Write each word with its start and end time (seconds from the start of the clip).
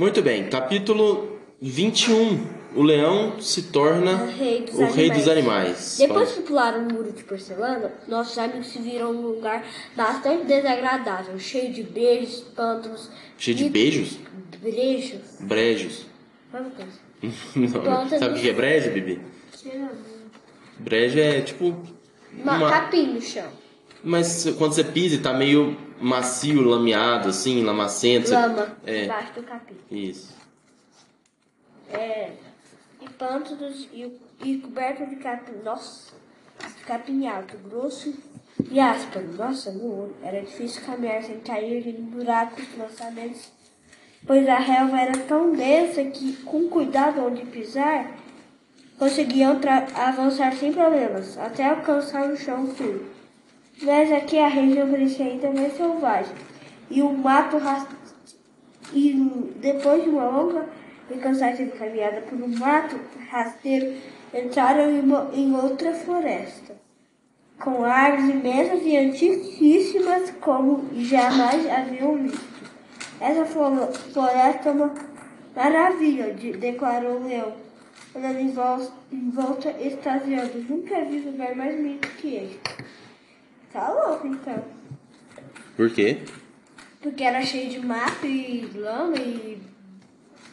Muito 0.00 0.22
bem, 0.22 0.48
capítulo 0.48 1.38
21. 1.60 2.46
O 2.74 2.82
leão 2.82 3.38
se 3.38 3.64
torna 3.64 4.24
O 4.24 4.26
rei 4.28 4.62
dos 4.62 4.74
o 4.74 4.84
rei 4.84 5.10
animais. 5.10 5.18
dos 5.18 5.28
animais. 5.28 5.96
Depois 5.98 6.32
que 6.32 6.40
pularam 6.40 6.88
o 6.88 6.90
muro 6.94 7.12
de 7.12 7.22
porcelana, 7.22 7.92
nossos 8.08 8.38
amigos 8.38 8.68
se 8.68 8.78
viram 8.78 9.12
num 9.12 9.26
lugar 9.26 9.62
bastante 9.94 10.46
desagradável, 10.46 11.38
cheio 11.38 11.70
de 11.70 11.82
beijos, 11.82 12.40
pântanos. 12.56 13.10
Cheio 13.36 13.58
de 13.58 13.68
beijos? 13.68 14.18
Brejos. 14.62 15.20
Brejos. 15.40 16.06
Coisa. 16.50 17.36
Não, 17.54 18.08
Sabe 18.08 18.38
o 18.38 18.40
que 18.40 18.48
é 18.48 18.52
brejo, 18.54 18.92
Bibi? 18.92 19.20
Brejo 20.78 21.18
é 21.20 21.42
tipo. 21.42 21.76
Uma, 22.42 22.70
capim 22.70 23.12
no 23.12 23.20
chão. 23.20 23.50
Mas 24.02 24.46
quando 24.56 24.72
você 24.72 24.82
pisa 24.82 25.20
tá 25.20 25.34
meio 25.34 25.76
macio, 26.00 26.62
lameado, 26.62 27.28
assim, 27.28 27.62
lamacento. 27.62 28.30
Lama. 28.30 28.76
É. 28.86 29.04
Embaixo 29.04 29.32
do 29.34 29.42
capim. 29.42 29.76
Isso. 29.90 30.34
É. 31.92 32.32
E 33.00 33.08
pântanos 33.10 33.88
e, 33.92 34.18
e 34.44 34.58
coberto 34.58 35.06
de 35.06 35.16
capim. 35.16 35.62
Nossa. 35.64 36.12
Capim 36.86 37.26
alto, 37.26 37.56
grosso 37.68 38.14
e 38.70 38.78
áspero. 38.78 39.32
Nossa, 39.32 39.72
no. 39.72 40.12
Era 40.22 40.42
difícil 40.42 40.82
caminhar 40.84 41.22
sem 41.22 41.40
cair 41.40 41.86
em 41.86 42.02
buracos, 42.02 42.64
lançamentos. 42.76 43.50
Pois 44.26 44.46
a 44.48 44.58
relva 44.58 45.00
era 45.00 45.18
tão 45.20 45.52
densa 45.52 46.04
que, 46.04 46.34
com 46.42 46.68
cuidado 46.68 47.24
onde 47.24 47.44
pisar, 47.46 48.10
conseguiam 48.98 49.58
avançar 49.94 50.52
sem 50.54 50.72
problemas, 50.72 51.38
até 51.38 51.70
alcançar 51.70 52.30
o 52.30 52.36
chão 52.36 52.66
firme. 52.66 53.09
Mas 53.82 54.12
aqui 54.12 54.38
a 54.38 54.48
região 54.48 54.90
parecia 54.90 55.26
ainda 55.26 55.50
mais 55.50 55.74
selvagem. 55.76 56.34
E 56.90 57.00
o 57.02 57.12
mato 57.12 57.56
ras- 57.58 57.86
e 58.92 59.12
depois 59.56 60.02
de 60.02 60.08
uma 60.10 60.24
longa 60.28 60.66
e 61.10 61.14
cansativa 61.18 61.70
caminhada 61.76 62.20
por 62.22 62.40
um 62.40 62.48
mato 62.58 62.96
rasteiro, 63.30 63.94
entraram 64.34 64.90
em, 64.90 65.00
uma- 65.00 65.30
em 65.32 65.54
outra 65.54 65.92
floresta, 65.94 66.74
com 67.58 67.84
árvores 67.84 68.28
imensas 68.34 68.80
e 68.84 68.96
antiquíssimas 68.96 70.30
como 70.40 70.88
jamais 70.96 71.68
haviam 71.70 72.16
visto. 72.16 72.50
Essa 73.20 73.44
flo- 73.44 73.92
floresta 74.12 74.68
é 74.70 74.72
uma 74.72 74.94
maravilha, 75.54 76.32
de- 76.34 76.52
declarou 76.52 77.16
o 77.20 77.24
leão, 77.28 77.52
olhando 78.14 78.40
em 78.40 78.50
vol- 78.50 78.90
em 79.12 79.30
volta, 79.30 79.70
extasiado. 79.80 80.64
Nunca 80.68 81.04
vi 81.04 81.18
lugar 81.20 81.54
mais 81.54 81.78
lindo 81.78 82.06
que 82.18 82.36
este. 82.36 82.60
Tá 83.72 83.88
louco, 83.92 84.26
então. 84.26 84.64
Por 85.76 85.90
quê? 85.90 86.18
Porque 87.00 87.24
era 87.24 87.42
cheio 87.42 87.70
de 87.70 87.78
mato 87.78 88.26
e 88.26 88.70
lama 88.74 89.16
e 89.16 89.58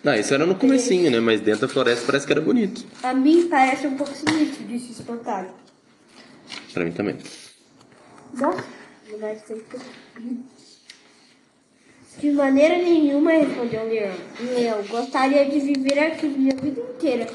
Não, 0.04 0.14
isso 0.14 0.34
era 0.34 0.46
no 0.46 0.56
comecinho, 0.56 1.12
né? 1.12 1.20
Mas 1.20 1.42
dentro 1.42 1.68
da 1.68 1.74
floresta 1.74 2.06
parece 2.06 2.26
que 2.26 2.32
era 2.32 2.42
bonito. 2.42 2.86
A 3.04 3.14
mim 3.14 3.48
parece 3.50 3.88
um 3.88 3.98
pouco 3.98 4.14
sinistro, 4.14 4.64
disse 4.66 4.92
espantado. 4.92 5.50
Pra 6.74 6.86
mim 6.86 6.92
também. 6.92 7.18
Nossa, 8.34 8.64
lugar 9.12 9.36
de. 9.36 9.64
De 12.20 12.32
maneira 12.32 12.78
nenhuma, 12.78 13.32
respondeu 13.32 13.82
o 13.82 13.90
leão. 13.90 14.16
Leão, 14.40 14.84
gostaria 14.88 15.46
de 15.50 15.60
viver 15.60 16.00
aqui 16.00 16.28
minha 16.28 16.56
vida 16.56 16.82
inteira. 16.82 17.28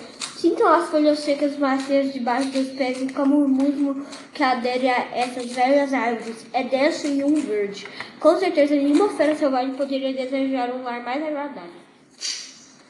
Sintam 0.43 0.67
as 0.67 0.91
folhas 0.91 1.21
secas 1.21 1.57
macias 1.57 2.13
debaixo 2.13 2.49
dos 2.49 2.71
pés 2.71 3.01
e 3.01 3.13
como 3.13 3.45
o 3.45 3.49
musgo 3.49 4.05
que 4.35 4.43
adere 4.43 4.89
a 4.89 5.17
essas 5.17 5.53
velhas 5.53 5.95
árvores. 5.95 6.45
É 6.53 6.65
denso 6.65 7.07
e 7.07 7.23
um 7.23 7.37
verde. 7.37 7.87
Com 8.19 8.37
certeza 8.37 8.75
nenhuma 8.75 9.09
fera 9.11 9.37
selvagem 9.37 9.77
poderia 9.77 10.13
desejar 10.13 10.75
um 10.75 10.83
lar 10.83 11.01
mais 11.05 11.23
agradável. 11.23 11.71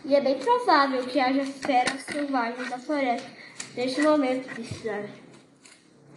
E 0.06 0.14
é 0.14 0.20
bem 0.22 0.38
provável 0.38 1.04
que 1.04 1.20
haja 1.20 1.44
feras 1.44 2.00
selvagens 2.10 2.70
na 2.70 2.78
floresta 2.78 3.28
neste 3.76 4.00
momento, 4.00 4.48
disse 4.58 4.84
Zara. 4.84 5.10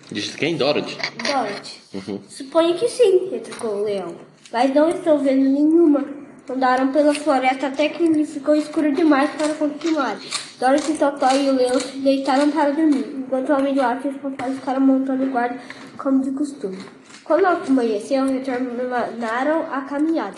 Disse 0.10 0.38
quem? 0.38 0.56
Dorothy? 0.56 0.96
Dorothy. 1.18 1.82
Uhum. 1.96 2.22
Suponho 2.30 2.78
que 2.78 2.88
sim, 2.88 3.28
retrucou 3.30 3.82
o 3.82 3.84
leão. 3.84 4.16
Mas 4.54 4.74
não 4.74 4.88
estou 4.88 5.20
vendo 5.20 5.50
nenhuma. 5.50 6.25
Andaram 6.48 6.92
pela 6.92 7.14
floresta 7.14 7.68
até 7.68 7.90
que 7.90 8.26
ficou 8.26 8.56
escuro 8.56 8.92
demais 8.94 9.32
para 9.32 9.54
continuar. 9.56 10.18
Dorothy, 10.60 10.94
Totó 10.94 11.32
e 11.32 11.50
o 11.50 11.56
leão 11.56 11.80
se 11.80 11.98
deitaram 11.98 12.52
para 12.52 12.72
dormir, 12.72 13.16
enquanto 13.18 13.50
o 13.50 13.58
homem 13.58 13.74
do 13.74 13.82
ar 13.82 14.00
e 14.06 14.10
os 14.10 14.18
papai 14.18 14.54
ficaram 14.54 14.82
montando 14.82 15.26
guarda 15.32 15.60
como 15.98 16.22
de 16.22 16.32
costume. 16.32 16.78
Quando 17.24 17.46
amanheceu, 17.46 18.28
retornaram 18.28 19.66
a 19.72 19.82
caminhada. 19.82 20.36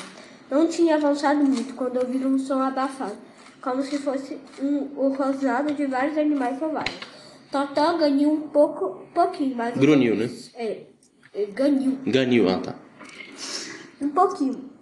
Não 0.50 0.66
tinha 0.66 0.96
avançado 0.96 1.44
muito 1.44 1.74
quando 1.76 1.98
ouviram 1.98 2.30
um 2.30 2.40
som 2.40 2.62
abafado, 2.62 3.18
como 3.62 3.84
se 3.84 3.98
fosse 3.98 4.38
um, 4.62 4.88
o 4.96 5.10
rosnado 5.10 5.74
de 5.74 5.86
vários 5.88 6.18
animais 6.18 6.58
selvagens. 6.58 7.00
Totó 7.52 7.98
ganhou 7.98 8.34
um 8.34 8.42
pouco, 8.48 9.02
pouquinho, 9.14 9.58
mas... 9.58 9.76
os 9.76 9.82
Grunhiu, 9.82 10.16
né? 10.16 10.30
É, 10.56 10.84
é, 11.34 11.46
ganhou. 11.48 11.98
Ganil, 12.06 12.50
ah 12.50 12.60
tá. 12.60 12.76
Um 14.02 14.10
pouquinho. 14.10 14.77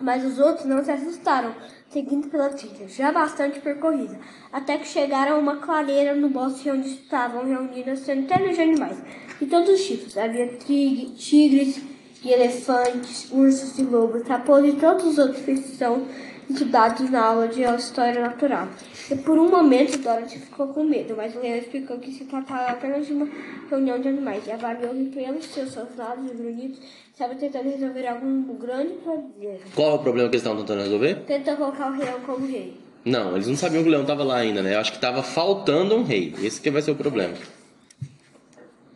Mas 0.00 0.24
os 0.24 0.38
outros 0.38 0.64
não 0.66 0.82
se 0.82 0.90
assustaram, 0.90 1.54
seguindo 1.90 2.28
pela 2.28 2.48
trilha, 2.48 2.88
já 2.88 3.12
bastante 3.12 3.60
percorrida, 3.60 4.18
até 4.52 4.78
que 4.78 4.86
chegaram 4.88 5.36
a 5.36 5.38
uma 5.38 5.56
clareira 5.56 6.14
no 6.14 6.30
bosque 6.30 6.70
onde 6.70 6.88
estavam 6.88 7.44
reunidas 7.44 8.00
centenas 8.00 8.56
de 8.56 8.62
animais, 8.62 8.96
de 9.38 9.46
todos 9.46 9.68
os 9.68 9.84
tipos. 9.86 10.16
Havia 10.16 10.46
tigre- 10.56 11.10
tigres 11.16 11.82
e 12.24 12.30
elefantes, 12.30 13.30
ursos 13.30 13.78
e 13.78 13.82
lobos, 13.82 14.26
raposas 14.26 14.72
e 14.74 14.76
todos 14.76 15.04
os 15.04 15.18
outros 15.18 15.42
que 15.44 15.56
são 15.56 16.06
estudados 16.48 17.08
na 17.10 17.24
aula 17.24 17.48
de 17.48 17.62
história 17.62 18.20
natural. 18.22 18.68
E 19.10 19.14
por 19.16 19.38
um 19.38 19.48
momento 19.48 19.98
Dorothy 19.98 20.38
ficou 20.38 20.68
com 20.68 20.82
medo, 20.84 21.14
mas 21.16 21.34
o 21.34 21.40
leão 21.40 21.56
explicou 21.56 21.98
que 21.98 22.10
se 22.12 22.24
tratava 22.24 22.72
apenas 22.72 23.06
de 23.06 23.12
uma 23.12 23.28
reunião 23.68 24.00
de 24.00 24.08
animais 24.08 24.46
e 24.46 24.50
avaliou 24.52 24.92
que 24.94 25.04
pelos 25.06 25.44
seus 25.46 25.72
soldados 25.72 26.30
e 26.30 26.34
grunhidos 26.34 26.78
estava 27.20 27.34
tentando 27.34 27.68
resolver 27.68 28.06
algum 28.06 28.42
grande 28.56 28.94
problema. 28.94 29.58
Qual 29.74 29.90
é 29.90 29.94
o 29.94 29.98
problema 29.98 30.28
que 30.30 30.36
eles 30.36 30.42
estavam 30.42 30.62
tentando 30.62 30.82
resolver? 30.82 31.16
Tenta 31.26 31.54
colocar 31.54 31.92
o 31.92 31.98
leão 31.98 32.20
como 32.20 32.46
rei. 32.46 32.80
Não, 33.04 33.34
eles 33.34 33.46
não 33.46 33.56
sabiam 33.56 33.82
que 33.82 33.88
o 33.90 33.92
leão 33.92 34.06
tava 34.06 34.24
lá 34.24 34.38
ainda, 34.38 34.62
né? 34.62 34.74
Eu 34.74 34.80
acho 34.80 34.92
que 34.92 34.98
tava 34.98 35.22
faltando 35.22 35.94
um 35.94 36.02
rei. 36.02 36.34
Esse 36.42 36.62
que 36.62 36.70
vai 36.70 36.80
ser 36.80 36.92
o 36.92 36.96
problema. 36.96 37.34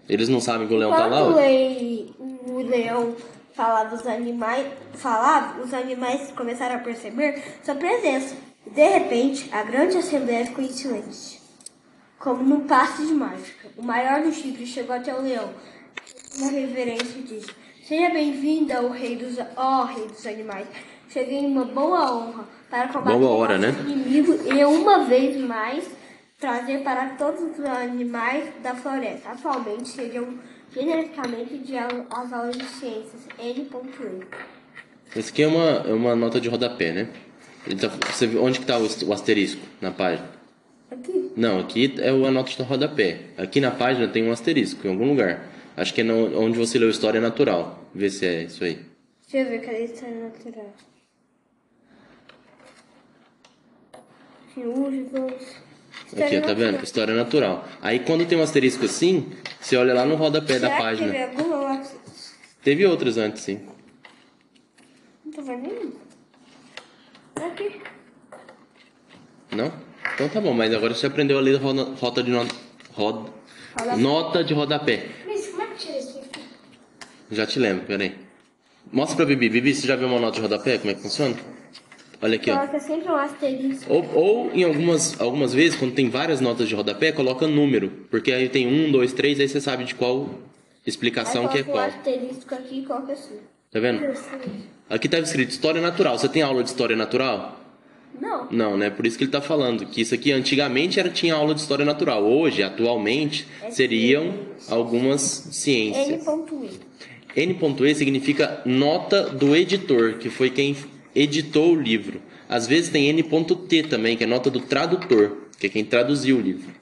Eles 0.09 0.31
não 0.31 0.41
sabem 0.41 0.67
que 0.67 0.73
o 0.73 0.77
leão 0.77 0.91
tá 0.91 1.07
lá 1.07 1.21
Quando 1.21 1.37
o 2.49 2.63
leão 2.63 3.15
falava 3.53 3.95
os 3.95 4.07
animais, 4.07 4.67
falava, 4.95 5.61
os 5.63 5.75
animais 5.75 6.33
começaram 6.33 6.77
a 6.77 6.79
perceber 6.79 7.43
sua 7.63 7.75
presença. 7.75 8.35
De 8.67 8.89
repente, 8.89 9.51
a 9.53 9.63
grande 9.63 9.99
assembleia 9.99 10.47
ficou 10.47 10.65
em 10.65 10.73
silêncio, 10.73 11.41
como 12.19 12.43
num 12.43 12.67
passe 12.67 13.07
de 13.07 13.13
mágica. 13.13 13.69
O 13.77 13.83
maior 13.83 14.23
dos 14.23 14.41
tigres 14.41 14.71
chegou 14.71 14.97
até 14.97 15.15
o 15.15 15.23
leão, 15.23 15.51
uma 16.39 16.51
reverência 16.51 17.19
e 17.19 17.23
disse: 17.23 17.65
Seja 17.87 18.09
bem-vinda, 18.11 18.81
o 18.83 18.91
rei 18.91 19.17
dos, 19.17 19.37
ó 19.57 19.85
rei 19.85 20.07
dos 20.07 20.27
animais. 20.27 20.67
Cheguei 21.11 21.39
em 21.41 21.47
uma 21.47 21.65
boa 21.65 22.13
honra 22.15 22.45
para 22.71 22.89
combater 22.89 23.19
Boa 23.19 23.31
hora, 23.31 23.59
nosso 23.59 23.83
né? 23.83 23.91
inimigo 23.93 24.33
e 24.53 24.65
uma 24.65 25.05
vez 25.05 25.37
mais 25.37 25.85
trazer 26.39 26.79
para 26.83 27.11
todos 27.11 27.43
os 27.59 27.65
animais 27.65 28.49
da 28.63 28.75
floresta. 28.75 29.31
Atualmente 29.31 29.89
seriam 29.89 30.29
genericamente 30.75 31.59
de 31.59 31.77
as 31.77 32.33
aulas 32.33 32.57
de 32.57 32.65
ciências 32.65 33.23
N.E. 33.39 33.69
Esse 35.15 35.31
aqui 35.31 35.43
é 35.43 35.47
uma, 35.47 35.85
é 35.87 35.93
uma 35.93 36.17
nota 36.17 36.41
de 36.41 36.49
rodapé, 36.49 36.91
né? 36.93 37.09
Tá- 37.81 37.89
você 38.11 38.27
onde 38.39 38.61
que 38.61 38.67
tá 38.67 38.79
o, 38.79 38.89
o 39.07 39.13
asterisco 39.13 39.61
na 39.81 39.91
página? 39.91 40.27
Aqui. 40.91 41.33
Não, 41.37 41.61
aqui 41.61 41.95
é 41.99 42.13
o- 42.13 42.27
a 42.27 42.31
nota 42.31 42.51
de 42.51 42.63
rodapé. 42.63 43.21
Aqui 43.37 43.61
na 43.61 43.71
página 43.71 44.09
tem 44.09 44.27
um 44.27 44.33
asterisco 44.33 44.87
em 44.87 44.91
algum 44.91 45.07
lugar. 45.09 45.54
Acho 45.77 45.93
que 45.95 46.01
é 46.03 46.05
no- 46.05 46.39
onde 46.41 46.57
você 46.59 46.79
leu 46.79 46.89
História 46.91 47.21
Natural. 47.21 47.79
Vê 47.95 48.09
se 48.11 48.27
é 48.27 48.43
isso 48.45 48.63
aí. 48.65 48.81
Deixa 49.31 49.39
eu 49.39 49.51
ver, 49.51 49.65
cadê 49.67 49.77
a 49.79 49.81
história 49.85 50.15
natural? 50.21 50.73
Fiújos, 54.55 55.09
Aqui, 56.17 56.41
tá 56.41 56.53
vendo? 56.55 56.83
História 56.85 57.15
Natural. 57.15 57.67
Aí 57.83 57.99
quando 58.01 58.27
tem 58.27 58.39
um 58.39 58.43
asterisco 58.43 58.85
assim, 58.85 59.33
você 59.61 59.77
olha 59.77 59.93
lá 59.95 60.05
no 60.05 60.15
rodapé 60.15 60.59
da 60.61 60.69
Será 60.69 60.77
que 60.77 60.83
página. 60.83 61.13
teve 61.13 61.25
alguma 61.25 61.57
lá? 61.57 61.83
Teve 62.63 62.87
outras 62.87 63.17
antes, 63.19 63.43
sim. 63.43 63.67
Não 65.25 65.33
tô 65.33 65.43
vendo 65.43 65.63
nenhum. 65.63 65.93
Aqui. 67.37 67.81
Não? 69.51 69.73
Então 70.15 70.29
tá 70.29 70.41
bom, 70.41 70.53
mas 70.55 70.73
agora 70.73 70.95
você 70.95 71.07
aprendeu 71.07 71.37
a 71.39 71.41
ler 71.41 71.57
roda, 71.61 71.83
rota 72.01 72.23
de. 72.23 72.31
Roda, 72.93 73.31
Rodapé. 73.77 73.97
nota 74.01 74.45
de 74.45 74.55
rodapé. 74.55 75.09
Mas 75.27 75.49
como 75.49 75.63
é 75.63 75.67
que 75.67 75.75
tira 75.79 75.99
isso 75.99 76.19
aqui? 76.19 76.41
Já 77.35 77.47
te 77.47 77.59
lembro, 77.59 77.85
peraí. 77.87 78.15
Mostra 78.93 79.17
pra 79.17 79.27
Bibi. 79.27 79.49
Bibi, 79.49 79.75
você 79.75 79.87
já 79.87 79.97
viu 79.97 80.07
uma 80.09 80.21
nota 80.21 80.37
de 80.37 80.41
rodapé? 80.41 80.79
Como 80.79 80.91
é 80.91 80.95
que 80.95 81.01
funciona? 81.03 81.35
Olha 82.23 82.37
aqui, 82.37 82.51
ó. 82.51 82.57
Coloca 82.57 82.81
sempre 82.81 83.11
um 83.11 83.17
asterisco. 83.17 83.93
Ou, 83.93 84.15
ou 84.15 84.51
em 84.55 84.63
algumas, 84.65 85.21
algumas 85.21 85.53
vezes, 85.53 85.77
quando 85.79 85.93
tem 85.95 86.09
várias 86.09 86.41
notas 86.41 86.69
de 86.69 86.75
rodapé, 86.75 87.13
coloca 87.13 87.47
número. 87.47 87.91
Porque 88.11 88.33
aí 88.33 88.49
tem 88.49 88.67
um, 88.67 88.91
dois, 88.91 89.13
três, 89.13 89.41
aí 89.41 89.49
você 89.49 89.61
sabe 89.61 89.85
de 89.85 89.95
qual 89.95 90.31
explicação 90.87 91.49
que 91.49 91.59
é 91.59 91.63
coloca 91.63 91.87
um 91.89 91.91
qual. 91.91 91.99
asterisco 91.99 92.55
aqui 92.55 92.79
e 92.81 92.83
coloca 92.83 93.13
assim. 93.13 93.37
Tá 93.71 93.81
vendo? 93.81 94.07
Aqui 94.89 95.09
tá 95.09 95.19
escrito 95.19 95.51
História 95.51 95.81
Natural. 95.81 96.19
Você 96.19 96.29
tem 96.29 96.43
aula 96.43 96.63
de 96.63 96.69
História 96.69 96.95
Natural? 96.97 97.61
Não. 98.21 98.49
Não, 98.51 98.77
né? 98.77 98.91
Por 98.91 99.07
isso 99.07 99.19
que 99.19 99.25
ele 99.25 99.31
tá 99.33 99.41
falando 99.41 99.87
que 99.87 100.01
isso 100.01 100.15
aqui 100.15 100.31
antigamente 100.31 101.01
era 101.01 101.11
tinha 101.11 101.35
aula 101.35 101.53
de 101.55 101.61
história 101.61 101.85
natural. 101.85 102.23
Hoje, 102.23 102.63
atualmente, 102.63 103.47
É 103.63 103.71
seriam 103.73 104.33
ciência. 104.57 104.75
algumas 104.75 105.21
ciências. 105.21 106.09
N.E. 106.09 106.71
N.E 107.37 107.95
significa 107.95 108.63
nota 108.65 109.29
do 109.29 109.57
editor, 109.57 110.19
que 110.19 110.31
foi 110.31 110.51
quem 110.51 110.77
editou 111.15 111.73
o 111.73 111.81
livro. 111.81 112.23
Às 112.49 112.67
vezes 112.67 112.91
tem 112.91 113.09
N.T 113.09 113.83
também, 113.85 114.17
que 114.17 114.25
é 114.25 114.27
nota 114.27 114.51
do 114.51 114.61
tradutor, 114.61 115.37
que 115.59 115.67
é 115.67 115.71
quem 115.71 115.85
traduziu 115.85 116.37
o 116.37 116.41
livro. 116.41 116.73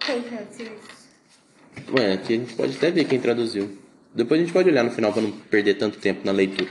Quem 0.00 0.22
traduziu 0.22 0.66
isso? 0.66 0.98
Ué, 1.92 2.12
aqui 2.14 2.34
a 2.34 2.36
gente 2.36 2.54
pode 2.54 2.76
até 2.76 2.90
ver 2.90 3.04
quem 3.04 3.20
traduziu. 3.20 3.78
Depois 4.14 4.40
a 4.40 4.44
gente 4.44 4.52
pode 4.52 4.68
olhar 4.68 4.82
no 4.82 4.90
final 4.90 5.12
para 5.12 5.22
não 5.22 5.30
perder 5.30 5.74
tanto 5.74 5.98
tempo 5.98 6.22
na 6.24 6.32
leitura. 6.32 6.70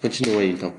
Continua 0.00 0.42
aí 0.42 0.50
então. 0.50 0.74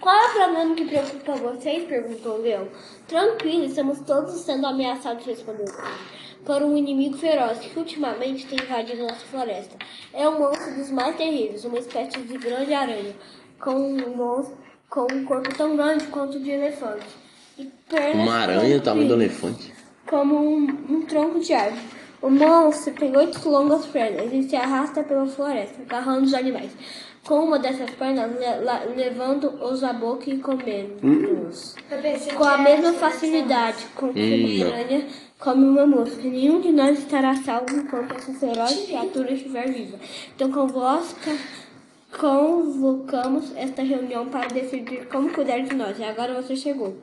Qual 0.00 0.16
é 0.16 0.28
o 0.28 0.32
problema 0.32 0.74
que 0.74 0.84
preocupa 0.86 1.34
vocês? 1.36 1.84
perguntou 1.84 2.38
o 2.38 2.42
leão. 2.42 2.68
Tranquilo, 3.06 3.64
estamos 3.64 4.00
todos 4.00 4.40
sendo 4.40 4.66
ameaçados, 4.66 5.26
respondeu 5.26 5.66
o 5.66 6.19
por 6.50 6.64
um 6.64 6.76
inimigo 6.76 7.16
feroz 7.16 7.60
que 7.60 7.78
ultimamente 7.78 8.44
tem 8.44 8.58
invadido 8.58 9.02
nossa 9.04 9.24
floresta. 9.30 9.76
É 10.12 10.28
um 10.28 10.36
monstro 10.40 10.74
dos 10.74 10.90
mais 10.90 11.14
terríveis, 11.16 11.64
uma 11.64 11.78
espécie 11.78 12.18
de 12.22 12.38
grande 12.38 12.74
aranha, 12.74 13.14
com 13.60 13.70
um, 13.70 14.16
monstro, 14.16 14.56
com 14.88 15.06
um 15.12 15.24
corpo 15.24 15.54
tão 15.56 15.76
grande 15.76 16.06
quanto 16.08 16.38
o 16.38 16.40
de 16.40 16.50
elefante. 16.50 17.06
E 17.56 17.66
pernas 17.88 18.24
Uma 18.26 18.38
aranha 18.38 18.78
do 18.80 18.82
tamanho 18.84 19.06
do 19.06 19.14
elefante. 19.14 19.72
como 20.08 20.34
um, 20.40 20.64
um 20.88 21.02
tronco 21.06 21.38
de 21.38 21.52
árvore. 21.52 21.82
O 22.20 22.28
monstro 22.28 22.94
tem 22.94 23.16
oito 23.16 23.48
longas 23.48 23.86
pernas 23.86 24.32
e 24.32 24.42
se 24.42 24.56
arrasta 24.56 25.04
pela 25.04 25.26
floresta, 25.26 25.80
agarrando 25.82 26.24
os 26.26 26.34
animais. 26.34 26.72
Com 27.24 27.44
uma 27.44 27.60
dessas 27.60 27.90
pernas, 27.90 28.28
le- 28.32 28.94
levando-os 28.96 29.84
à 29.84 29.92
boca 29.92 30.28
e 30.28 30.38
comendo-os. 30.38 31.76
Com 32.36 32.44
a 32.44 32.58
mesma 32.58 32.92
facilidade 32.94 33.86
com 33.94 34.12
que 34.12 34.20
Hum, 34.20 34.64
uma 34.64 34.64
não. 34.64 34.74
aranha 34.74 35.06
come 35.40 35.64
uma 35.64 35.86
mosca. 35.86 36.22
Nenhum 36.22 36.60
de 36.60 36.70
nós 36.70 36.98
estará 36.98 37.34
salvo 37.34 37.74
enquanto 37.74 38.14
essa 38.14 38.32
feroz 38.34 38.84
criatura 38.86 39.32
estiver 39.32 39.72
viva. 39.72 39.98
Então, 40.36 40.52
convosca, 40.52 41.36
convocamos 42.16 43.56
esta 43.56 43.82
reunião 43.82 44.26
para 44.26 44.48
decidir 44.48 45.08
como 45.08 45.32
cuidar 45.32 45.58
de 45.60 45.74
nós. 45.74 45.98
E 45.98 46.04
agora 46.04 46.40
você 46.40 46.54
chegou. 46.54 46.96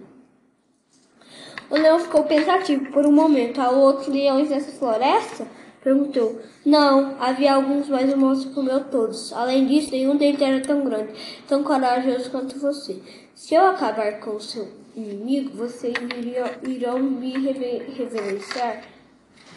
O 1.70 1.76
leão 1.76 2.00
ficou 2.00 2.24
pensativo 2.24 2.92
por 2.92 3.06
um 3.06 3.12
momento. 3.12 3.60
Há 3.60 3.72
outros 3.72 4.08
leões 4.08 4.50
nessa 4.50 4.72
floresta? 4.72 5.46
Perguntou. 5.88 6.42
Não, 6.66 7.16
havia 7.18 7.54
alguns, 7.56 7.88
mas 7.88 8.12
o 8.12 8.18
monstro 8.18 8.52
comeu 8.52 8.84
todos. 8.92 9.32
Além 9.32 9.66
disso, 9.66 9.92
nenhum 9.92 10.18
deles 10.18 10.42
era 10.42 10.60
tão 10.60 10.84
grande, 10.84 11.14
tão 11.48 11.64
corajoso 11.64 12.30
quanto 12.30 12.60
você. 12.60 13.02
Se 13.34 13.56
eu 13.56 13.66
acabar 13.68 14.20
com 14.20 14.32
o 14.36 14.42
seu 14.42 14.68
inimigo, 14.94 15.52
vocês 15.56 15.94
iriam, 16.18 16.46
irão 16.68 17.00
me 17.00 17.32
reve- 17.40 17.86
reverenciar 17.96 18.84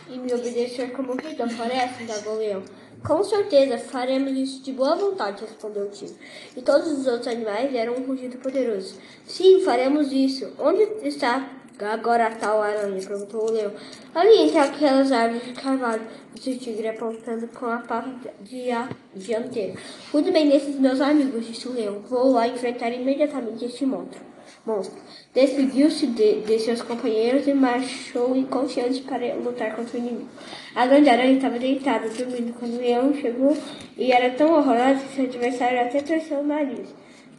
e 0.08 0.18
me 0.18 0.32
obedecer 0.32 0.92
como 0.92 1.16
rei 1.16 1.34
da 1.34 1.48
floresta, 1.48 2.00
indagou 2.00 2.34
o 2.34 2.38
leão. 2.38 2.62
Com 3.04 3.24
certeza, 3.24 3.76
faremos 3.78 4.30
isso 4.30 4.62
de 4.62 4.70
boa 4.70 4.94
vontade, 4.94 5.40
respondeu 5.40 5.86
o 5.86 5.88
tigre. 5.88 6.14
E 6.56 6.62
todos 6.62 6.92
os 6.92 7.08
outros 7.08 7.26
animais 7.26 7.72
deram 7.72 7.94
um 7.94 8.06
rugido 8.06 8.38
poderoso. 8.38 8.94
Sim, 9.26 9.62
faremos 9.64 10.12
isso. 10.12 10.52
Onde 10.60 10.82
está 11.02 11.48
agora 11.84 12.26
a 12.26 12.30
tal 12.30 12.62
aranha? 12.62 13.00
perguntou 13.06 13.48
o 13.48 13.52
leão. 13.52 13.72
Ali 14.14 14.42
entre 14.42 14.58
aquelas 14.58 15.10
árvores 15.12 15.44
de 15.46 15.52
carvalho, 15.52 16.02
disse 16.34 16.50
o 16.50 16.58
tigre, 16.58 16.88
apontando 16.88 17.46
com 17.48 17.66
a 17.66 17.78
pata 17.78 18.10
di- 18.40 18.70
dianteira. 19.14 19.74
Cuide 20.10 20.30
bem 20.30 20.48
desses 20.48 20.76
meus 20.78 21.00
amigos, 21.00 21.46
disse 21.46 21.68
o 21.68 21.72
leão. 21.72 22.00
Vou 22.08 22.30
lá 22.32 22.46
enfrentar 22.48 22.90
imediatamente 22.90 23.64
este 23.64 23.84
monstro. 23.86 24.20
Monstro. 24.66 25.00
Despediu-se 25.32 26.06
de, 26.08 26.40
de 26.40 26.58
seus 26.58 26.82
companheiros 26.82 27.46
e 27.46 27.54
marchou 27.54 28.36
inconsciente 28.36 29.00
para 29.02 29.34
lutar 29.34 29.74
contra 29.74 29.96
o 29.96 30.00
inimigo. 30.00 30.28
A 30.74 30.86
grande 30.86 31.08
aranha 31.08 31.32
estava 31.34 31.58
deitada, 31.58 32.08
dormindo, 32.08 32.52
quando 32.58 32.74
o 32.74 32.78
leão 32.80 33.14
chegou 33.14 33.56
e 33.96 34.12
era 34.12 34.30
tão 34.30 34.52
horrorosa 34.52 35.00
que 35.00 35.14
seu 35.14 35.24
adversário 35.24 35.80
até 35.80 36.02
torceu 36.02 36.40
o 36.40 36.46
nariz. 36.46 36.88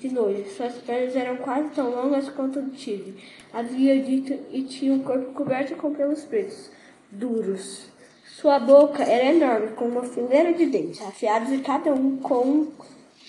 De 0.02 0.10
noite, 0.10 0.50
suas 0.50 0.74
pernas 0.80 1.16
eram 1.16 1.38
quase 1.38 1.70
tão 1.76 1.92
longas 1.92 2.28
quanto 2.28 2.58
o 2.60 2.70
tigre. 2.72 3.14
Havia 3.54 4.02
dito 4.02 4.34
e 4.52 4.64
tinha 4.64 4.96
o 4.96 5.04
corpo 5.04 5.32
coberto 5.32 5.76
com 5.76 5.94
pelos 5.94 6.24
pretos, 6.24 6.72
duros. 7.12 7.86
Sua 8.26 8.58
boca 8.58 9.04
era 9.04 9.32
enorme, 9.32 9.74
com 9.76 9.86
uma 9.86 10.02
fileira 10.02 10.54
de 10.54 10.66
dentes, 10.66 11.00
afiados 11.04 11.52
e 11.52 11.60
cada 11.60 11.94
um 11.94 12.18
com 12.18 12.42
um 12.44 12.72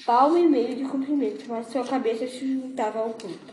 palmo 0.07 0.39
e 0.39 0.49
meio 0.49 0.75
de 0.75 0.85
comprimento, 0.85 1.45
mas 1.47 1.67
sua 1.67 1.85
cabeça 1.85 2.27
se 2.27 2.55
juntava 2.55 3.01
ao 3.01 3.11
corpo. 3.11 3.53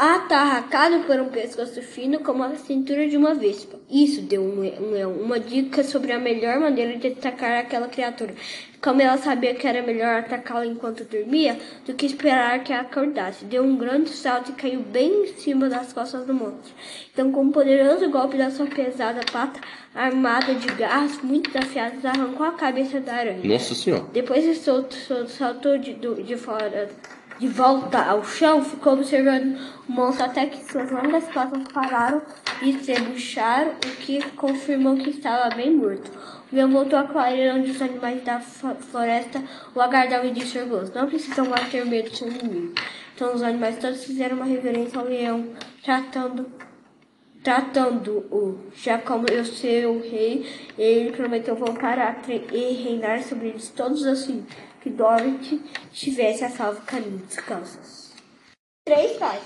Atarracado 0.00 1.00
por 1.08 1.18
um 1.18 1.28
pescoço 1.28 1.82
fino 1.82 2.20
como 2.20 2.44
a 2.44 2.54
cintura 2.54 3.08
de 3.08 3.16
uma 3.16 3.34
vespa. 3.34 3.80
Isso 3.90 4.20
deu 4.22 4.40
um 4.40 4.60
le- 4.60 4.78
leão 4.78 5.10
uma 5.10 5.40
dica 5.40 5.82
sobre 5.82 6.12
a 6.12 6.20
melhor 6.20 6.60
maneira 6.60 6.96
de 6.96 7.08
atacar 7.08 7.58
aquela 7.58 7.88
criatura. 7.88 8.32
Como 8.80 9.02
ela 9.02 9.18
sabia 9.18 9.56
que 9.56 9.66
era 9.66 9.82
melhor 9.82 10.20
atacá-la 10.20 10.64
enquanto 10.66 11.02
dormia 11.02 11.58
do 11.84 11.94
que 11.94 12.06
esperar 12.06 12.62
que 12.62 12.72
ela 12.72 12.82
acordasse, 12.82 13.44
deu 13.44 13.64
um 13.64 13.76
grande 13.76 14.10
salto 14.10 14.52
e 14.52 14.54
caiu 14.54 14.82
bem 14.82 15.24
em 15.24 15.26
cima 15.34 15.68
das 15.68 15.92
costas 15.92 16.24
do 16.24 16.32
monstro. 16.32 16.72
Então, 17.12 17.32
com 17.32 17.40
um 17.42 17.50
poderoso 17.50 18.08
golpe 18.08 18.36
da 18.38 18.52
sua 18.52 18.66
pesada 18.66 19.20
pata 19.32 19.58
armada 19.92 20.54
de 20.54 20.68
garras 20.74 21.20
muito 21.22 21.58
afiadas, 21.58 22.04
arrancou 22.04 22.46
a 22.46 22.52
cabeça 22.52 23.00
da 23.00 23.14
aranha. 23.14 23.40
Nossa 23.42 23.74
senhora. 23.74 24.04
Depois 24.12 24.44
de 24.44 24.54
solto, 24.54 24.94
solto, 24.94 25.28
saltou 25.32 25.76
de, 25.76 25.94
de 25.94 26.36
fora, 26.36 26.88
de 27.38 27.48
volta 27.48 28.02
ao 28.02 28.24
chão, 28.24 28.64
ficou 28.64 28.94
observando 28.94 29.56
o 29.88 29.92
monstro 29.92 30.24
até 30.24 30.46
que 30.46 30.64
suas 30.70 30.90
longas 30.90 31.24
patas 31.24 31.62
pararam 31.72 32.20
e 32.62 32.72
se 32.72 32.98
bucharam, 33.00 33.72
o 33.72 33.96
que 33.96 34.22
confirmou 34.32 34.96
que 34.96 35.10
estava 35.10 35.54
bem 35.54 35.74
morto. 35.76 36.10
O 36.50 36.56
leão 36.56 36.70
voltou 36.70 36.98
à 36.98 37.04
clareira 37.04 37.54
onde 37.54 37.70
os 37.70 37.80
animais 37.80 38.22
da 38.24 38.40
floresta 38.40 39.42
o 39.74 39.80
aguardavam 39.80 40.26
e 40.26 40.32
disse 40.32 40.58
orgulhoso, 40.58 40.92
não 40.94 41.06
precisam 41.06 41.46
mais 41.46 41.68
ter 41.68 41.84
medo 41.84 42.10
do 42.10 42.16
seu 42.16 42.28
inimigo. 42.28 42.74
Então 43.14 43.34
os 43.34 43.42
animais 43.42 43.78
todos 43.78 44.04
fizeram 44.04 44.36
uma 44.36 44.46
reverência 44.46 44.98
ao 44.98 45.06
leão, 45.06 45.48
tratando 45.84 46.46
tratando-o 47.42 48.58
já 48.74 48.98
como 48.98 49.26
eu 49.30 49.44
ser 49.44 49.86
o 49.86 50.00
rei, 50.00 50.44
ele 50.76 51.12
prometeu 51.12 51.54
voltar 51.54 51.98
a 51.98 52.16
e 52.52 52.74
reinar 52.74 53.22
sobre 53.22 53.48
eles 53.48 53.70
todos 53.70 54.04
assim, 54.04 54.44
que 54.80 54.90
Dorothy 54.90 55.60
tivesse 55.92 56.44
a 56.44 56.50
salvo 56.50 56.80
caminho 56.82 57.18
dos 57.18 57.36
calças. 57.36 58.12
Três 58.84 59.16
pai. 59.18 59.40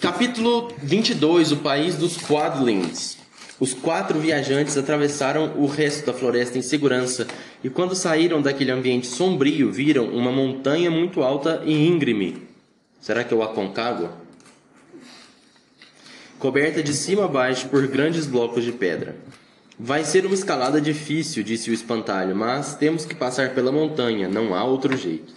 Capítulo 0.00 0.72
22 0.78 1.52
O 1.52 1.56
País 1.58 1.96
dos 1.96 2.16
Quadlings. 2.16 3.18
Os 3.58 3.74
quatro 3.74 4.18
viajantes 4.18 4.78
atravessaram 4.78 5.52
o 5.58 5.66
resto 5.66 6.06
da 6.06 6.14
floresta 6.14 6.56
em 6.56 6.62
segurança 6.62 7.26
e, 7.62 7.68
quando 7.68 7.94
saíram 7.94 8.40
daquele 8.40 8.70
ambiente 8.70 9.06
sombrio, 9.06 9.70
viram 9.70 10.06
uma 10.06 10.32
montanha 10.32 10.90
muito 10.90 11.22
alta 11.22 11.62
e 11.66 11.86
íngreme. 11.86 12.48
Será 12.98 13.22
que 13.22 13.34
é 13.34 13.36
o 13.36 13.42
Aconcagua? 13.42 14.12
Coberta 16.38 16.82
de 16.82 16.94
cima 16.94 17.26
a 17.26 17.28
baixo 17.28 17.68
por 17.68 17.86
grandes 17.86 18.24
blocos 18.26 18.64
de 18.64 18.72
pedra. 18.72 19.16
Vai 19.82 20.04
ser 20.04 20.26
uma 20.26 20.34
escalada 20.34 20.78
difícil, 20.78 21.42
disse 21.42 21.70
o 21.70 21.72
espantalho, 21.72 22.36
mas 22.36 22.74
temos 22.74 23.06
que 23.06 23.14
passar 23.14 23.54
pela 23.54 23.72
montanha, 23.72 24.28
não 24.28 24.54
há 24.54 24.62
outro 24.62 24.94
jeito. 24.94 25.32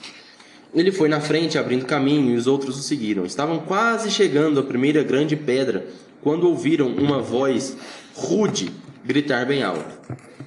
Ele 0.75 0.91
foi 0.91 1.07
na 1.07 1.21
frente, 1.21 1.57
abrindo 1.57 1.85
caminho, 1.85 2.29
e 2.29 2.35
os 2.35 2.45
outros 2.45 2.77
o 2.77 2.81
seguiram. 2.81 3.25
Estavam 3.25 3.59
quase 3.59 4.11
chegando 4.11 4.59
à 4.59 4.63
primeira 4.63 5.01
grande 5.01 5.37
pedra 5.37 5.87
quando 6.21 6.49
ouviram 6.49 6.87
uma 6.87 7.21
voz 7.21 7.77
rude 8.13 8.69
gritar 9.05 9.45
bem 9.45 9.63
alto: 9.63 9.97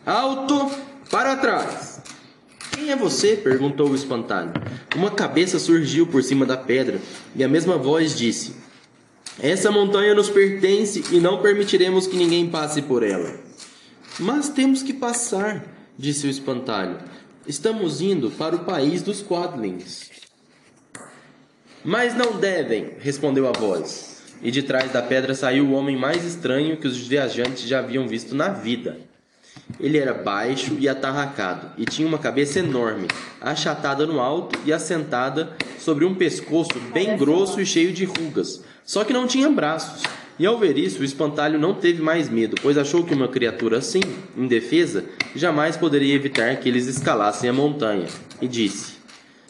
Alto! 0.05 0.71
Para 1.11 1.35
trás! 1.37 2.03
Quem 2.73 2.91
é 2.91 2.97
você? 2.97 3.35
perguntou 3.35 3.89
o 3.89 3.95
espantalho. 3.95 4.53
Uma 4.95 5.11
cabeça 5.11 5.59
surgiu 5.59 6.07
por 6.07 6.23
cima 6.23 6.45
da 6.45 6.59
pedra 6.59 7.01
e 7.35 7.43
a 7.43 7.49
mesma 7.49 7.79
voz 7.79 8.15
disse: 8.15 8.57
Essa 9.41 9.71
montanha 9.71 10.15
nos 10.15 10.29
pertence 10.29 11.03
e 11.11 11.19
não 11.19 11.41
permitiremos 11.41 12.07
que 12.07 12.19
ninguém 12.19 12.47
passe 12.51 12.83
por 12.83 13.03
ela. 13.03 13.46
Mas 14.19 14.49
temos 14.49 14.83
que 14.83 14.95
passar, 14.95 15.63
disse 15.99 16.27
o 16.27 16.31
espantalho. 16.31 16.97
Estamos 17.47 18.01
indo 18.01 18.31
para 18.31 18.57
o 18.57 18.65
país 18.65 19.03
dos 19.03 19.23
Quadlings. 19.23 20.11
Mas 21.85 22.17
não 22.17 22.39
devem, 22.39 22.93
respondeu 22.99 23.47
a 23.47 23.53
voz. 23.53 24.23
E 24.43 24.51
de 24.51 24.63
trás 24.63 24.91
da 24.91 25.03
pedra 25.03 25.35
saiu 25.35 25.67
o 25.67 25.73
homem 25.73 25.97
mais 25.97 26.25
estranho 26.25 26.79
que 26.79 26.87
os 26.87 26.97
viajantes 26.97 27.69
já 27.69 27.81
haviam 27.81 28.09
visto 28.09 28.35
na 28.35 28.49
vida. 28.49 28.99
Ele 29.79 29.99
era 29.99 30.15
baixo 30.15 30.77
e 30.79 30.89
atarracado, 30.89 31.73
e 31.77 31.85
tinha 31.85 32.09
uma 32.09 32.19
cabeça 32.19 32.61
enorme, 32.61 33.09
achatada 33.41 34.07
no 34.07 34.21
alto 34.21 34.59
e 34.65 34.73
assentada 34.73 35.57
sobre 35.79 36.05
um 36.05 36.15
pescoço 36.15 36.79
bem 36.93 37.17
grosso 37.17 37.61
e 37.61 37.67
cheio 37.67 37.93
de 37.93 38.05
rugas, 38.05 38.63
só 38.85 39.05
que 39.05 39.13
não 39.13 39.27
tinha 39.27 39.51
braços. 39.51 40.03
E 40.39 40.45
ao 40.45 40.59
ver 40.59 40.77
isso, 40.77 41.01
o 41.01 41.05
espantalho 41.05 41.59
não 41.59 41.73
teve 41.73 42.03
mais 42.03 42.29
medo, 42.29 42.57
pois 42.61 42.77
achou 42.77 43.03
que 43.05 43.15
uma 43.15 43.29
criatura 43.29 43.79
assim, 43.79 44.01
indefesa, 44.37 45.05
jamais 45.35 45.77
poderia 45.77 46.15
evitar 46.15 46.57
que 46.57 46.69
eles 46.69 46.87
escalassem 46.87 47.49
a 47.49 47.53
montanha, 47.53 48.07
e 48.41 48.47
disse: 48.47 48.95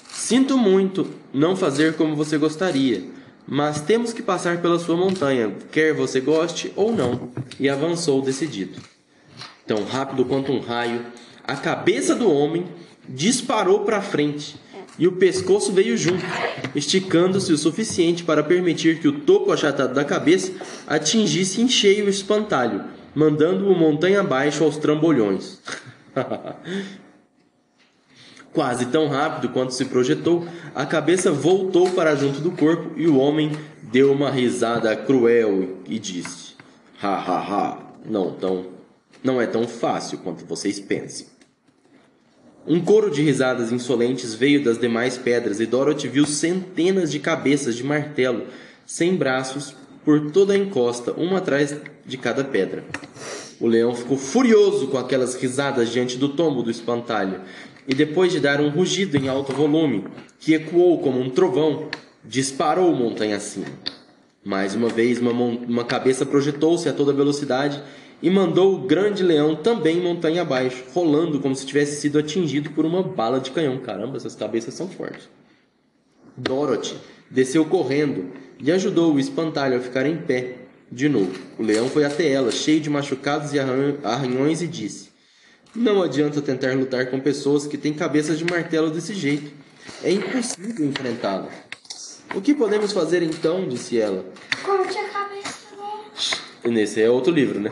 Sinto 0.08 0.56
muito 0.56 1.08
não 1.34 1.56
fazer 1.56 1.94
como 1.94 2.14
você 2.14 2.38
gostaria, 2.38 3.02
mas 3.46 3.80
temos 3.80 4.12
que 4.12 4.22
passar 4.22 4.62
pela 4.62 4.78
sua 4.78 4.96
montanha, 4.96 5.54
quer 5.72 5.92
você 5.92 6.20
goste 6.20 6.72
ou 6.76 6.92
não. 6.92 7.30
E 7.58 7.68
avançou 7.68 8.20
decidido. 8.22 8.80
Tão 9.66 9.84
rápido 9.84 10.24
quanto 10.24 10.52
um 10.52 10.60
raio, 10.60 11.04
a 11.44 11.56
cabeça 11.56 12.14
do 12.14 12.30
homem 12.30 12.64
disparou 13.08 13.80
para 13.80 14.02
frente 14.02 14.56
e 14.98 15.06
o 15.06 15.12
pescoço 15.12 15.72
veio 15.72 15.96
junto, 15.96 16.24
esticando-se 16.74 17.52
o 17.52 17.58
suficiente 17.58 18.24
para 18.24 18.42
permitir 18.42 18.98
que 19.00 19.08
o 19.08 19.20
topo 19.20 19.52
achatado 19.52 19.94
da 19.94 20.04
cabeça 20.04 20.52
atingisse 20.86 21.60
em 21.60 21.68
cheio 21.68 22.06
o 22.06 22.10
espantalho, 22.10 22.84
mandando-o 23.14 23.74
montanha 23.74 24.20
abaixo 24.20 24.64
aos 24.64 24.76
trambolhões. 24.76 25.60
Quase 28.52 28.86
tão 28.86 29.08
rápido 29.08 29.50
quanto 29.50 29.74
se 29.74 29.84
projetou, 29.84 30.46
a 30.74 30.86
cabeça 30.86 31.30
voltou 31.30 31.90
para 31.90 32.14
junto 32.14 32.40
do 32.40 32.50
corpo 32.52 32.98
e 32.98 33.06
o 33.06 33.18
homem 33.18 33.52
deu 33.82 34.10
uma 34.10 34.30
risada 34.30 34.96
cruel 34.96 35.76
e 35.86 35.98
disse: 35.98 36.54
Ha 37.02 37.16
ha 37.16 37.38
ha, 37.38 37.78
não 38.06 38.32
tão 38.32 38.76
não 39.22 39.40
é 39.40 39.46
tão 39.46 39.66
fácil 39.66 40.18
quanto 40.18 40.46
vocês 40.46 40.78
pensam. 40.78 41.35
Um 42.68 42.80
coro 42.80 43.12
de 43.12 43.22
risadas 43.22 43.70
insolentes 43.70 44.34
veio 44.34 44.64
das 44.64 44.76
demais 44.76 45.16
pedras 45.16 45.60
e 45.60 45.66
Dorothy 45.66 46.08
viu 46.08 46.26
centenas 46.26 47.12
de 47.12 47.20
cabeças 47.20 47.76
de 47.76 47.84
martelo, 47.84 48.46
sem 48.84 49.14
braços, 49.14 49.72
por 50.04 50.32
toda 50.32 50.52
a 50.52 50.56
encosta, 50.56 51.12
uma 51.12 51.38
atrás 51.38 51.76
de 52.04 52.18
cada 52.18 52.42
pedra. 52.42 52.84
O 53.60 53.68
leão 53.68 53.94
ficou 53.94 54.18
furioso 54.18 54.88
com 54.88 54.98
aquelas 54.98 55.36
risadas 55.36 55.92
diante 55.92 56.18
do 56.18 56.30
tombo 56.30 56.60
do 56.60 56.70
espantalho, 56.70 57.40
e 57.86 57.94
depois 57.94 58.32
de 58.32 58.40
dar 58.40 58.60
um 58.60 58.68
rugido 58.68 59.16
em 59.16 59.28
alto 59.28 59.52
volume, 59.52 60.04
que 60.40 60.54
ecoou 60.54 60.98
como 60.98 61.20
um 61.20 61.30
trovão, 61.30 61.88
disparou 62.24 62.92
montanha 62.92 63.36
acima. 63.36 63.66
Mais 64.46 64.76
uma 64.76 64.88
vez, 64.88 65.18
uma, 65.18 65.32
uma 65.32 65.84
cabeça 65.84 66.24
projetou-se 66.24 66.88
a 66.88 66.92
toda 66.92 67.12
velocidade 67.12 67.82
e 68.22 68.30
mandou 68.30 68.76
o 68.76 68.86
grande 68.86 69.24
leão 69.24 69.56
também 69.56 70.00
montanha 70.00 70.42
abaixo, 70.42 70.84
rolando 70.94 71.40
como 71.40 71.56
se 71.56 71.66
tivesse 71.66 72.00
sido 72.00 72.16
atingido 72.16 72.70
por 72.70 72.84
uma 72.84 73.02
bala 73.02 73.40
de 73.40 73.50
canhão. 73.50 73.76
Caramba, 73.78 74.16
essas 74.16 74.36
cabeças 74.36 74.72
são 74.72 74.88
fortes. 74.88 75.28
Dorothy 76.36 76.94
desceu 77.28 77.64
correndo 77.64 78.30
e 78.60 78.70
ajudou 78.70 79.12
o 79.12 79.18
espantalho 79.18 79.78
a 79.78 79.80
ficar 79.80 80.06
em 80.06 80.16
pé 80.16 80.58
de 80.92 81.08
novo. 81.08 81.36
O 81.58 81.64
leão 81.64 81.88
foi 81.88 82.04
até 82.04 82.30
ela, 82.30 82.52
cheio 82.52 82.78
de 82.78 82.88
machucados 82.88 83.52
e 83.52 83.58
arranhões, 83.58 84.62
e 84.62 84.68
disse: 84.68 85.10
Não 85.74 86.04
adianta 86.04 86.40
tentar 86.40 86.72
lutar 86.76 87.10
com 87.10 87.18
pessoas 87.18 87.66
que 87.66 87.76
têm 87.76 87.92
cabeças 87.92 88.38
de 88.38 88.44
martelo 88.44 88.92
desse 88.92 89.12
jeito. 89.12 89.50
É 90.04 90.12
impossível 90.12 90.86
enfrentá-la. 90.86 91.48
O 92.36 92.40
que 92.42 92.54
podemos 92.54 92.92
fazer 92.92 93.22
então? 93.22 93.66
disse 93.66 93.98
ela. 93.98 94.22
Corte 94.62 94.98
a 94.98 95.08
cabeça 95.08 95.56
Nesse 96.64 97.00
é 97.00 97.08
outro 97.08 97.32
livro, 97.32 97.58
né? 97.58 97.70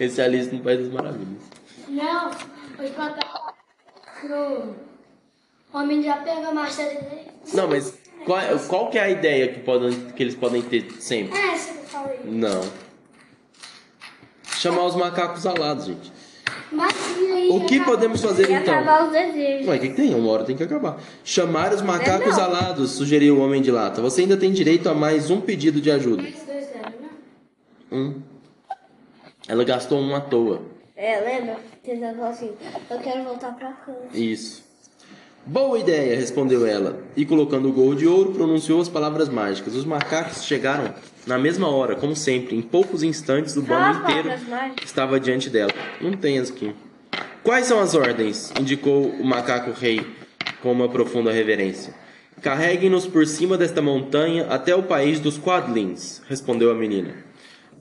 Esse 0.00 0.22
é 0.22 0.24
Alice 0.24 0.54
no 0.54 0.62
País 0.62 0.80
das 0.80 0.88
Maravilhas. 0.88 1.42
Não, 1.88 2.32
foi 2.74 2.88
pra 2.88 3.14
pro 4.20 4.74
homem 5.74 6.02
já 6.02 6.16
pega 6.16 6.48
a 6.48 6.52
machado 6.54 6.88
dele. 6.88 7.30
Não, 7.52 7.68
mas 7.68 7.98
qual, 8.24 8.40
qual 8.66 8.90
que 8.90 8.98
é 8.98 9.02
a 9.02 9.10
ideia 9.10 9.48
que, 9.48 9.60
podem, 9.60 9.92
que 10.12 10.22
eles 10.22 10.34
podem 10.34 10.62
ter 10.62 10.90
sempre? 10.98 11.38
É 11.38 11.52
essa 11.52 11.74
que 11.74 11.80
eu 11.80 11.84
falei. 11.84 12.18
Não. 12.24 12.62
Chamar 14.42 14.84
os 14.84 14.96
macacos 14.96 15.44
alados, 15.44 15.84
gente. 15.84 16.15
O 17.50 17.64
que 17.66 17.80
podemos 17.80 18.20
fazer 18.20 18.50
então? 18.50 18.74
acabar 18.74 19.06
os 19.06 19.12
desejos. 19.12 19.68
Ué, 19.68 19.76
o 19.76 19.80
que, 19.80 19.88
que 19.88 19.94
tem? 19.94 20.14
Uma 20.14 20.30
hora 20.30 20.44
tem 20.44 20.56
que 20.56 20.62
acabar. 20.62 20.98
Chamar 21.24 21.72
os 21.72 21.82
macacos 21.82 22.38
alados, 22.38 22.92
sugeriu 22.92 23.36
o 23.36 23.40
homem 23.40 23.62
de 23.62 23.70
lata. 23.70 24.02
Você 24.02 24.22
ainda 24.22 24.36
tem 24.36 24.52
direito 24.52 24.88
a 24.88 24.94
mais 24.94 25.30
um 25.30 25.40
pedido 25.40 25.80
de 25.80 25.90
ajuda. 25.90 26.22
Esses 26.22 26.44
dois 26.44 26.64
anos, 26.74 27.00
né? 27.00 27.08
Um. 27.92 28.14
Ela 29.48 29.64
gastou 29.64 30.00
um 30.00 30.14
à 30.14 30.20
toa. 30.20 30.62
É, 30.96 31.20
lembra? 31.20 31.56
Tentando 31.84 32.16
falar 32.16 32.30
assim, 32.30 32.50
eu 32.90 32.98
quero 32.98 33.22
voltar 33.22 33.54
pra 33.54 33.72
casa. 33.72 33.98
Isso. 34.12 34.64
Boa 35.44 35.78
ideia, 35.78 36.16
respondeu 36.16 36.66
ela. 36.66 36.98
E 37.16 37.24
colocando 37.24 37.68
o 37.68 37.72
gorro 37.72 37.94
de 37.94 38.06
ouro, 38.06 38.32
pronunciou 38.32 38.80
as 38.80 38.88
palavras 38.88 39.28
mágicas. 39.28 39.76
Os 39.76 39.84
macacos 39.84 40.44
chegaram 40.44 40.92
na 41.26 41.38
mesma 41.38 41.68
hora, 41.68 41.96
como 41.96 42.14
sempre. 42.14 42.56
Em 42.56 42.62
poucos 42.62 43.02
instantes, 43.02 43.56
o 43.56 43.62
bando 43.62 43.98
inteiro 43.98 44.30
estava 44.84 45.18
diante 45.18 45.50
dela. 45.50 45.72
Não 46.00 46.12
tem 46.12 46.38
as 46.38 46.50
aqui. 46.50 46.72
Quais 47.42 47.66
são 47.66 47.80
as 47.80 47.94
ordens? 47.94 48.52
indicou 48.58 49.08
o 49.08 49.24
macaco 49.24 49.70
rei 49.70 50.06
com 50.62 50.72
uma 50.72 50.88
profunda 50.88 51.32
reverência. 51.32 51.94
Carreguem-nos 52.42 53.06
por 53.06 53.26
cima 53.26 53.56
desta 53.56 53.80
montanha 53.80 54.46
até 54.48 54.74
o 54.74 54.82
país 54.82 55.18
dos 55.18 55.38
Quadlins, 55.38 56.22
respondeu 56.28 56.70
a 56.70 56.74
menina. 56.74 57.14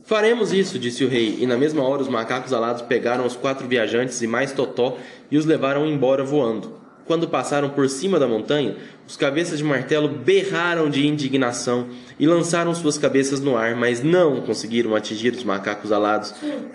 Faremos 0.04 0.54
isso, 0.54 0.78
disse 0.80 1.04
o 1.04 1.10
rei, 1.10 1.40
e 1.40 1.48
na 1.48 1.58
mesma 1.58 1.84
hora 1.84 2.02
os 2.02 2.08
macacos 2.08 2.54
alados 2.54 2.84
pegaram 2.84 3.26
os 3.26 3.36
quatro 3.36 3.68
viajantes 3.68 4.22
e 4.22 4.28
mais 4.28 4.54
Totó 4.54 4.98
e 5.32 5.38
os 5.38 5.46
levaram 5.46 5.86
embora 5.88 6.24
voando. 6.24 6.85
Quando 7.06 7.28
passaram 7.28 7.70
por 7.70 7.88
cima 7.88 8.18
da 8.20 8.28
montanha, 8.28 8.76
os 9.08 9.16
cabeças 9.16 9.60
de 9.60 9.64
martelo 9.64 10.08
berraram 10.08 10.90
de 10.90 11.06
indignação 11.06 11.88
e 12.20 12.26
lançaram 12.26 12.74
suas 12.74 12.98
cabeças 12.98 13.40
no 13.40 13.56
ar, 13.56 13.76
mas 13.76 14.02
não 14.04 14.42
conseguiram 14.42 14.96
atingir 14.96 15.32
os 15.34 15.44
macacos 15.44 15.92
alados, 15.92 16.34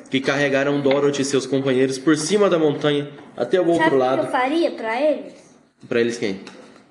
que 0.09 0.21
carregaram 0.21 0.81
Dorothy 0.81 1.23
e 1.23 1.25
seus 1.25 1.47
companheiros 1.47 1.99
por 1.99 2.17
cima 2.17 2.49
da 2.49 2.59
montanha 2.59 3.11
até 3.37 3.61
o 3.61 3.67
outro 3.67 3.83
Sabe 3.83 3.87
o 3.89 3.99
que 3.99 4.05
lado. 4.05 4.23
eu 4.23 4.31
faria 4.31 4.71
pra 4.71 5.01
eles? 5.03 5.33
Pra 5.89 6.01
eles 6.01 6.17
quem? 6.17 6.41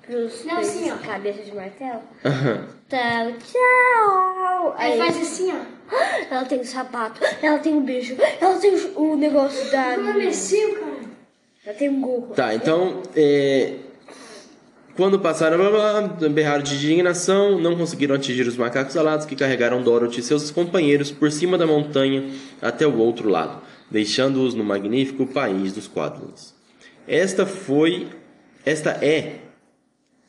Pros 0.06 0.44
Não, 0.44 0.58
assim, 0.58 0.90
ó. 0.90 0.96
cabeças 0.96 1.46
de 1.46 1.54
martelo? 1.54 2.00
Aham. 2.24 2.66
Tchau, 2.88 3.32
tchau. 3.38 4.74
Aí 4.76 4.92
Aí 4.92 4.98
faz 4.98 5.16
assim, 5.16 5.52
ó. 5.52 5.94
ela 6.34 6.44
tem 6.44 6.60
o 6.60 6.64
sapato, 6.64 7.20
ela 7.40 7.58
tem 7.60 7.76
o 7.76 7.80
beijo, 7.80 8.16
ela 8.40 8.58
tem 8.58 8.74
o 8.96 9.16
negócio 9.16 9.70
da. 9.70 9.96
Não 9.96 10.08
é 10.10 10.16
imbecil, 10.16 10.74
cara. 10.74 10.89
Ela 11.64 11.74
tem 11.74 11.90
um 11.90 12.00
gorro. 12.00 12.34
Tá, 12.34 12.54
então, 12.54 13.02
é, 13.14 13.74
quando 14.96 15.18
passaram, 15.18 15.58
blá, 15.58 15.70
blá, 15.70 16.28
berraram 16.28 16.62
de 16.62 16.74
indignação, 16.74 17.58
não 17.58 17.76
conseguiram 17.76 18.14
atingir 18.14 18.46
os 18.46 18.56
macacos 18.56 18.96
alados 18.96 19.26
que 19.26 19.36
carregaram 19.36 19.82
Dorothy 19.82 20.20
e 20.20 20.22
seus 20.22 20.50
companheiros 20.50 21.10
por 21.10 21.30
cima 21.30 21.58
da 21.58 21.66
montanha 21.66 22.30
até 22.62 22.86
o 22.86 22.96
outro 22.96 23.28
lado, 23.28 23.60
deixando-os 23.90 24.54
no 24.54 24.64
magnífico 24.64 25.26
país 25.26 25.74
dos 25.74 25.86
Quadlins. 25.86 26.54
Esta 27.06 27.44
foi, 27.44 28.08
esta 28.64 28.92
é, 29.04 29.40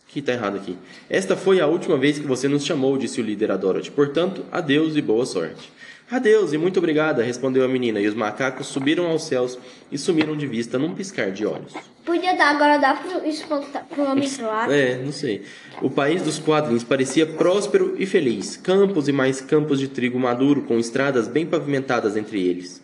que 0.08 0.22
tá 0.22 0.34
errado 0.34 0.58
aqui. 0.58 0.78
Esta 1.10 1.38
foi 1.38 1.62
a 1.62 1.68
última 1.68 1.98
vez 1.98 2.20
que 2.20 2.28
você 2.28 2.50
nos 2.50 2.66
chamou, 2.66 2.98
disse 2.98 3.22
o 3.22 3.24
líder 3.24 3.52
a 3.52 3.58
Dorothy. 3.58 3.90
Portanto, 3.92 4.46
adeus 4.52 4.98
e 4.98 5.02
boa 5.02 5.26
sorte. 5.26 5.72
Adeus 6.12 6.51
e 6.51 6.58
muito 6.58 6.77
obrigada, 6.77 7.24
respondeu 7.24 7.63
a 7.63 7.70
menina, 7.70 8.01
e 8.01 8.06
os 8.06 8.13
macacos 8.13 8.68
subiram 8.68 9.08
aos 9.08 9.24
céus 9.24 9.58
e 9.89 9.98
sumiram 9.98 10.36
de 10.36 10.46
vista 10.46 10.77
num 10.77 10.94
piscar 10.94 11.32
de 11.32 11.46
olhos. 11.46 11.74
Podia 12.03 12.36
dar, 12.36 12.53
agora 12.53 12.77
dá 12.77 12.96
pro, 12.96 13.25
espantar, 13.25 13.86
pro 13.86 14.03
homem 14.03 14.30
lá. 14.41 14.70
É, 14.70 14.98
não 14.98 15.13
sei. 15.13 15.46
O 15.82 15.89
país 15.89 16.22
dos 16.22 16.38
quadrinhos 16.38 16.84
parecia 16.84 17.25
próspero 17.25 17.96
e 17.98 18.06
feliz. 18.06 18.58
Campos 18.58 19.08
e 19.08 19.13
mais 19.13 19.39
campos 19.39 19.80
de 19.80 19.88
trigo 19.88 20.20
maduro, 20.20 20.63
com 20.63 20.77
estradas 20.77 21.30
bem 21.30 21.46
pavimentadas 21.46 22.18
entre 22.18 22.46
eles. 22.46 22.84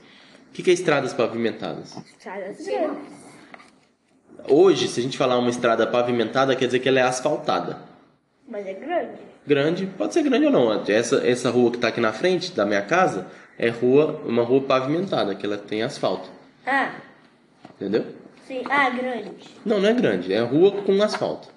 O 0.50 0.54
que 0.54 0.64
que 0.64 0.70
é 0.70 0.74
estradas 0.74 1.14
pavimentadas? 1.14 1.98
Cena. 2.58 2.96
Hoje, 4.48 4.88
se 4.88 5.02
a 5.02 5.04
gente 5.04 5.18
falar 5.18 5.38
uma 5.38 5.50
estrada 5.50 5.86
pavimentada, 5.86 6.56
quer 6.56 6.68
dizer 6.68 6.80
que 6.80 6.88
ela 6.88 7.00
é 7.00 7.04
asfaltada. 7.04 7.97
Mas 8.48 8.66
é 8.66 8.74
grande. 8.74 9.18
Grande, 9.46 9.86
pode 9.98 10.14
ser 10.14 10.24
grande 10.24 10.46
ou 10.46 10.52
não. 10.52 10.84
Essa, 10.88 11.28
essa 11.28 11.50
rua 11.50 11.70
que 11.72 11.78
está 11.78 11.90
aqui 11.90 12.00
na 12.02 12.14
frente 12.14 12.52
da 12.54 12.66
minha 12.66 12.82
casa 12.82 13.28
é 13.58 13.70
rua, 13.70 14.22
uma 14.26 14.44
rua 14.44 14.62
pavimentada, 14.62 15.36
que 15.36 15.46
ela 15.46 15.58
tem 15.58 15.84
asfalto. 15.84 16.30
Ah, 16.66 16.94
Entendeu? 17.76 18.06
sim. 18.48 18.62
Ah, 18.70 18.90
grande. 18.90 19.32
Não, 19.66 19.80
não 19.82 19.90
é 19.90 19.94
grande, 19.94 20.34
é 20.34 20.40
rua 20.42 20.72
com 20.84 21.02
asfalto. 21.02 21.50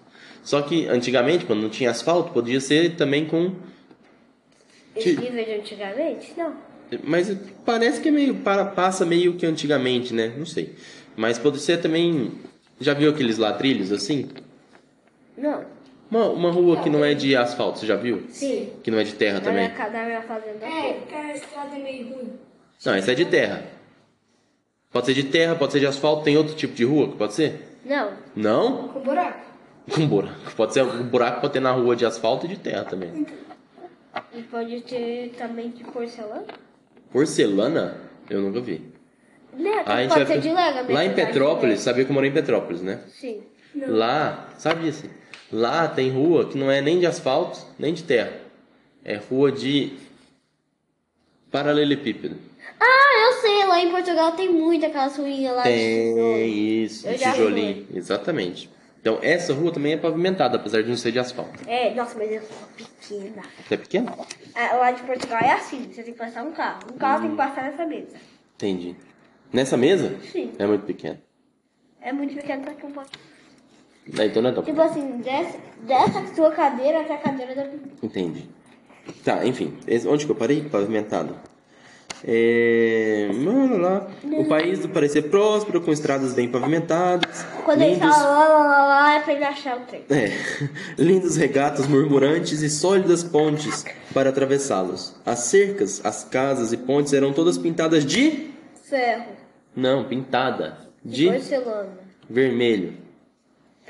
Só 0.43 0.63
que 0.63 0.87
antigamente, 0.89 1.45
quando 1.45 1.61
não 1.63 1.69
tinha 1.69 1.91
asfalto, 1.91 2.33
podia 2.33 2.61
ser 2.61 2.97
também 2.97 3.27
com 3.27 3.53
Esse 4.97 5.15
Que- 5.15 5.21
nível 5.23 5.45
de 5.45 5.53
antigamente? 5.55 6.33
Não. 6.37 6.55
Mas 7.05 7.33
parece 7.65 8.01
que 8.01 8.09
é 8.09 8.11
meio 8.13 8.35
para, 8.37 8.65
passa 8.65 9.07
meio 9.07 9.35
que 9.35 9.47
antigamente, 9.47 10.13
né? 10.13 10.33
Não 10.37 10.45
sei. 10.47 10.75
Mas 11.17 11.39
pode 11.39 11.61
ser 11.61 11.81
também. 11.81 12.33
Já 12.81 12.95
viu 12.95 13.11
aqueles 13.11 13.39
ladrilhos 13.39 13.93
assim? 13.93 14.29
Não. 15.39 15.65
Uma, 16.11 16.29
uma 16.31 16.51
rua 16.51 16.83
que 16.83 16.91
não 16.91 17.05
é 17.05 17.15
de 17.15 17.37
asfalto, 17.37 17.79
você 17.79 17.87
já 17.87 17.97
viu? 17.97 18.25
Sim. 18.29 18.73
Que 18.83 18.91
não 18.91 18.99
é 18.99 19.05
de 19.05 19.15
terra 19.15 19.41
Na 19.41 19.53
minha, 19.53 19.69
também. 19.71 19.77
ca- 19.77 19.91
na 19.91 20.05
minha 20.05 20.23
fazenda. 20.23 20.67
É, 20.67 20.93
porque 20.95 21.15
a 21.15 21.35
estrada 21.35 21.77
é 21.77 21.79
meio 21.79 22.09
ruim. 22.15 22.33
Não, 22.85 22.95
essa 22.95 23.13
é 23.13 23.15
de 23.15 23.25
terra. 23.27 23.63
Pode 24.93 25.07
ser 25.07 25.15
de 25.15 25.23
terra, 25.25 25.55
pode 25.55 25.73
ser 25.73 25.79
de 25.81 25.87
asfalto, 25.87 26.25
tem 26.25 26.37
outro 26.37 26.55
tipo 26.57 26.75
de 26.75 26.85
rua 26.85 27.09
que 27.13 27.17
pode 27.17 27.35
ser? 27.35 27.79
Não. 27.85 28.13
Não? 28.35 28.89
Com 28.89 29.01
buraco. 29.01 29.41
Com 29.95 30.07
buraco. 30.07 30.51
Pode 30.57 30.73
ser 30.75 30.83
um 30.83 31.05
buraco 31.05 31.41
pode 31.41 31.53
ter 31.53 31.61
na 31.61 31.71
rua 31.71 31.95
de 31.95 32.05
asfalto 32.05 32.47
e 32.47 32.49
de 32.49 32.59
terra 32.59 32.85
também. 32.85 33.25
E 34.35 34.43
pode 34.43 34.81
ter 34.81 35.33
também 35.39 35.71
de 35.71 35.85
porcelana? 35.85 36.45
Porcelana? 37.13 37.97
Eu 38.29 38.41
nunca 38.41 38.61
vi. 38.61 38.83
Né? 39.53 39.83
Ah, 39.87 39.95
a 39.95 40.03
gente 40.03 40.13
Pode 40.13 40.25
vai- 40.25 40.35
ser 40.35 40.41
de 40.43 40.49
a 40.51 40.83
Lá 40.93 41.05
em 41.05 41.15
Petrópolis, 41.15 41.81
sabia 41.81 42.05
que 42.05 42.11
eu 42.11 42.15
morei 42.15 42.31
em 42.31 42.33
Petrópolis, 42.33 42.83
né? 42.83 43.01
Sim. 43.09 43.43
Lá, 43.87 44.49
sabe 44.59 44.89
isso? 44.89 45.09
Lá 45.53 45.89
tem 45.89 46.11
rua 46.11 46.49
que 46.49 46.57
não 46.57 46.71
é 46.71 46.81
nem 46.81 47.01
de 47.01 47.07
asfalto, 47.07 47.59
nem 47.79 47.93
de 47.93 48.05
terra. 48.05 48.41
É 49.05 49.17
rua 49.17 49.51
de 49.51 49.97
paralelepípedo. 51.51 52.37
Ah, 52.79 53.27
eu 53.27 53.41
sei. 53.41 53.65
Lá 53.67 53.81
em 53.81 53.91
Portugal 53.91 54.33
tem 54.33 54.49
muito 54.49 54.87
aquelas 54.87 55.17
ruínas 55.17 55.57
lá 55.57 55.63
de 55.63 55.71
tijolo. 55.71 56.35
Tem 56.35 56.83
isso, 56.83 57.09
Eu 57.09 57.13
de 57.13 57.19
tijolinho. 57.19 57.87
Exatamente. 57.95 58.71
Então, 59.01 59.19
essa 59.23 59.55
rua 59.55 59.73
também 59.73 59.95
é 59.95 59.97
pavimentada, 59.97 60.57
apesar 60.57 60.83
de 60.83 60.89
não 60.91 60.97
ser 60.97 61.11
de 61.11 61.19
asfalto. 61.19 61.59
É, 61.67 61.95
nossa, 61.95 62.19
mas 62.19 62.29
sou 62.47 62.57
pequena. 62.77 63.43
É 63.71 63.77
pequeno? 63.77 64.27
Ah, 64.55 64.77
lá 64.77 64.91
de 64.93 65.03
Portugal 65.03 65.41
é 65.43 65.53
assim, 65.53 65.91
você 65.91 66.03
tem 66.03 66.13
que 66.13 66.19
passar 66.19 66.43
um 66.43 66.53
carro. 66.53 66.81
Um 66.93 66.99
carro 66.99 67.23
tem 67.23 67.31
que 67.31 67.37
passar 67.37 67.65
nessa 67.65 67.87
mesa. 67.87 68.17
Entendi. 68.57 68.95
Nessa 69.51 69.77
mesa? 69.77 70.15
Sim. 70.31 70.53
É 70.59 70.67
muito 70.67 70.85
pequeno. 70.85 71.19
É 72.03 72.13
muito 72.13 72.35
pequeno, 72.35 72.63
só 72.65 72.75
que 72.75 72.87
um 72.87 72.93
pouco. 72.93 73.11
Daí, 74.07 74.29
Então 74.29 74.43
não 74.43 74.51
é 74.51 74.53
tão 74.53 74.63
Tipo 74.63 74.81
assim, 74.81 75.19
dessa, 75.19 75.59
dessa 75.83 76.35
sua 76.35 76.51
cadeira 76.51 77.01
até 77.03 77.15
a 77.15 77.19
cadeira 77.19 77.55
da 77.55 77.67
Entendi. 78.03 78.49
Tá, 79.25 79.45
enfim. 79.47 79.77
esse- 79.87 80.07
Onde 80.09 80.25
que 80.27 80.33
eu 80.33 80.37
parei? 80.37 80.63
Pavimentado. 80.63 81.37
É... 82.23 83.31
Mano, 83.33 83.79
lá. 83.79 84.07
O 84.25 84.45
país 84.47 84.81
do 84.81 84.89
parecer 84.91 85.23
próspero, 85.31 85.81
com 85.81 85.91
estradas 85.91 86.35
bem 86.35 86.49
pavimentadas. 86.51 87.45
Quando 87.65 87.81
ele 87.83 87.95
lindos... 87.95 88.15
fala 88.15 88.29
lá, 88.29 88.49
lá, 88.49 88.63
lá, 88.67 88.87
lá, 88.87 89.15
é 89.15 89.21
pra 89.21 89.33
ele 89.33 89.45
achar 89.45 89.79
o 89.79 89.81
trem. 89.81 90.03
É. 90.11 90.31
Lindos 91.03 91.37
regatos 91.37 91.87
murmurantes 91.87 92.61
e 92.63 92.69
sólidas 92.69 93.25
pontes 93.25 93.85
para 94.13 94.29
atravessá-los. 94.31 95.17
As 95.25 95.41
cercas, 95.41 96.05
as 96.05 96.23
casas 96.25 96.73
e 96.73 96.77
pontes 96.77 97.13
eram 97.15 97.33
todas 97.33 97.57
pintadas 97.57 98.05
de. 98.05 98.51
Ferro. 98.85 99.33
Não, 99.75 100.05
pintada. 100.05 100.77
De 101.03 101.27
Porcelana. 101.31 101.89
vermelho. 102.29 102.93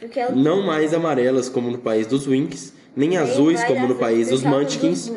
Porque 0.01 0.19
é 0.19 0.33
Não 0.33 0.63
mais 0.63 0.95
amarelas 0.95 1.49
como 1.49 1.71
no 1.71 1.79
país 1.79 2.07
dos 2.07 2.27
Winks, 2.27 2.73
nem 2.97 3.17
azuis 3.17 3.63
como 3.65 3.87
no 3.87 3.95
país 3.97 4.29
dos 4.29 4.43
Munchkins. 4.43 5.13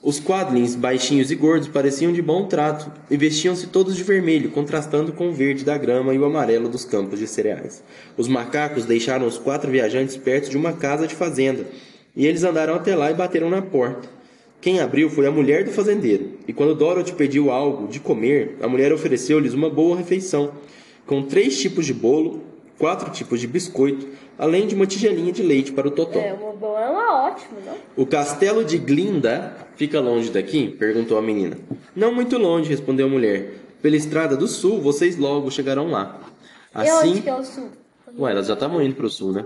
Os 0.00 0.20
quadlings, 0.20 0.76
baixinhos 0.76 1.30
e 1.30 1.34
gordos, 1.34 1.68
pareciam 1.68 2.12
de 2.12 2.22
bom 2.22 2.46
trato 2.46 2.90
e 3.10 3.16
vestiam-se 3.16 3.66
todos 3.66 3.96
de 3.96 4.04
vermelho, 4.04 4.50
contrastando 4.50 5.12
com 5.12 5.28
o 5.28 5.32
verde 5.32 5.64
da 5.64 5.76
grama 5.76 6.14
e 6.14 6.18
o 6.18 6.24
amarelo 6.24 6.68
dos 6.68 6.84
campos 6.84 7.18
de 7.18 7.26
cereais. 7.26 7.82
Os 8.16 8.28
macacos 8.28 8.84
deixaram 8.84 9.26
os 9.26 9.36
quatro 9.36 9.70
viajantes 9.70 10.16
perto 10.16 10.48
de 10.48 10.56
uma 10.56 10.72
casa 10.72 11.06
de 11.06 11.16
fazenda 11.16 11.66
e 12.18 12.26
eles 12.26 12.42
andaram 12.42 12.74
até 12.74 12.96
lá 12.96 13.10
e 13.10 13.14
bateram 13.14 13.48
na 13.48 13.62
porta. 13.62 14.08
Quem 14.60 14.80
abriu 14.80 15.08
foi 15.08 15.24
a 15.24 15.30
mulher 15.30 15.62
do 15.62 15.70
fazendeiro, 15.70 16.32
e 16.48 16.52
quando 16.52 16.74
Dorothy 16.74 17.12
pediu 17.12 17.48
algo 17.48 17.86
de 17.86 18.00
comer, 18.00 18.56
a 18.60 18.66
mulher 18.66 18.92
ofereceu-lhes 18.92 19.54
uma 19.54 19.70
boa 19.70 19.96
refeição, 19.96 20.50
com 21.06 21.22
três 21.22 21.60
tipos 21.60 21.86
de 21.86 21.94
bolo, 21.94 22.42
quatro 22.78 23.10
tipos 23.10 23.40
de 23.40 23.46
biscoito, 23.46 24.06
além 24.38 24.66
de 24.66 24.74
uma 24.74 24.86
tigelinha 24.86 25.32
de 25.32 25.42
leite 25.42 25.72
para 25.72 25.88
o 25.88 25.90
totó. 25.90 26.18
É, 26.18 26.32
uma 26.32 26.52
boa 26.52 26.80
é 26.80 26.88
uma 26.88 27.24
ótima, 27.26 27.58
não? 27.66 27.74
O 27.96 28.06
castelo 28.06 28.64
de 28.64 28.78
Glinda 28.78 29.56
fica 29.76 30.00
longe 30.00 30.30
daqui? 30.30 30.68
perguntou 30.68 31.18
a 31.18 31.22
menina. 31.22 31.58
Não 31.94 32.14
muito 32.14 32.38
longe, 32.38 32.70
respondeu 32.70 33.06
a 33.06 33.10
mulher. 33.10 33.54
Pela 33.82 33.96
estrada 33.96 34.36
do 34.36 34.46
sul, 34.46 34.80
vocês 34.80 35.16
logo 35.16 35.50
chegarão 35.50 35.90
lá. 35.90 36.20
E 36.74 36.78
onde 36.78 36.90
Assim, 36.90 37.22
que 37.22 37.28
é 37.28 37.34
o 37.34 37.44
sul? 37.44 37.68
Ué, 38.18 38.30
elas 38.30 38.46
já 38.46 38.54
estavam 38.54 38.82
indo 38.82 38.94
pro 38.94 39.08
sul, 39.08 39.32
né? 39.32 39.44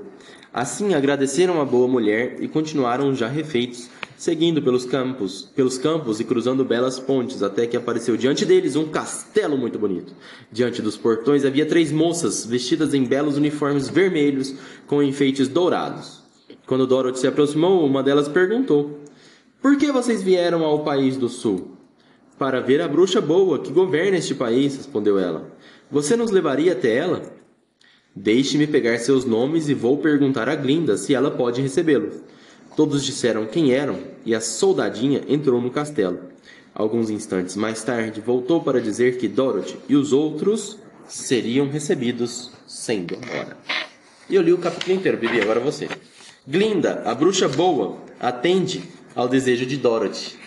Assim 0.52 0.94
agradeceram 0.94 1.60
a 1.60 1.64
boa 1.64 1.88
mulher 1.88 2.36
e 2.40 2.46
continuaram 2.48 3.14
já 3.14 3.26
refeitos, 3.26 3.88
seguindo 4.22 4.62
pelos 4.62 4.84
campos, 4.84 5.50
pelos 5.52 5.76
campos 5.76 6.20
e 6.20 6.24
cruzando 6.24 6.64
belas 6.64 6.96
pontes, 6.96 7.42
até 7.42 7.66
que 7.66 7.76
apareceu 7.76 8.16
diante 8.16 8.46
deles 8.46 8.76
um 8.76 8.86
castelo 8.86 9.58
muito 9.58 9.80
bonito. 9.80 10.14
Diante 10.48 10.80
dos 10.80 10.96
portões 10.96 11.44
havia 11.44 11.66
três 11.66 11.90
moças, 11.90 12.46
vestidas 12.46 12.94
em 12.94 13.04
belos 13.04 13.36
uniformes 13.36 13.88
vermelhos 13.88 14.54
com 14.86 15.02
enfeites 15.02 15.48
dourados. 15.48 16.22
Quando 16.68 16.86
Dorothy 16.86 17.18
se 17.18 17.26
aproximou, 17.26 17.84
uma 17.84 18.00
delas 18.00 18.28
perguntou: 18.28 19.00
Por 19.60 19.76
que 19.76 19.90
vocês 19.90 20.22
vieram 20.22 20.62
ao 20.62 20.84
país 20.84 21.16
do 21.16 21.28
sul? 21.28 21.72
Para 22.38 22.60
ver 22.60 22.80
a 22.80 22.86
bruxa 22.86 23.20
boa 23.20 23.58
que 23.58 23.72
governa 23.72 24.18
este 24.18 24.36
país, 24.36 24.76
respondeu 24.76 25.18
ela. 25.18 25.52
Você 25.90 26.14
nos 26.14 26.30
levaria 26.30 26.74
até 26.74 26.94
ela? 26.94 27.22
Deixe-me 28.14 28.68
pegar 28.68 28.98
seus 28.98 29.24
nomes 29.24 29.68
e 29.68 29.74
vou 29.74 29.98
perguntar 29.98 30.48
a 30.48 30.54
Glinda 30.54 30.96
se 30.96 31.12
ela 31.12 31.28
pode 31.28 31.60
recebê-los. 31.60 32.22
Todos 32.76 33.04
disseram 33.04 33.46
quem 33.46 33.72
eram 33.72 33.98
e 34.24 34.34
a 34.34 34.40
soldadinha 34.40 35.22
entrou 35.28 35.60
no 35.60 35.70
castelo. 35.70 36.18
Alguns 36.74 37.10
instantes 37.10 37.54
mais 37.54 37.82
tarde, 37.84 38.20
voltou 38.20 38.62
para 38.62 38.80
dizer 38.80 39.18
que 39.18 39.28
Dorothy 39.28 39.76
e 39.88 39.94
os 39.94 40.12
outros 40.12 40.78
seriam 41.06 41.68
recebidos 41.68 42.50
sem 42.66 43.04
demora. 43.04 43.58
E 44.28 44.34
eu 44.34 44.42
li 44.42 44.52
o 44.52 44.58
capítulo 44.58 44.96
inteiro, 44.96 45.18
Bibi, 45.18 45.40
agora 45.40 45.60
você. 45.60 45.88
Glinda, 46.46 47.02
a 47.04 47.14
bruxa 47.14 47.46
boa, 47.48 47.98
atende 48.18 48.82
ao 49.14 49.28
desejo 49.28 49.66
de 49.66 49.76
Dorothy. 49.76 50.38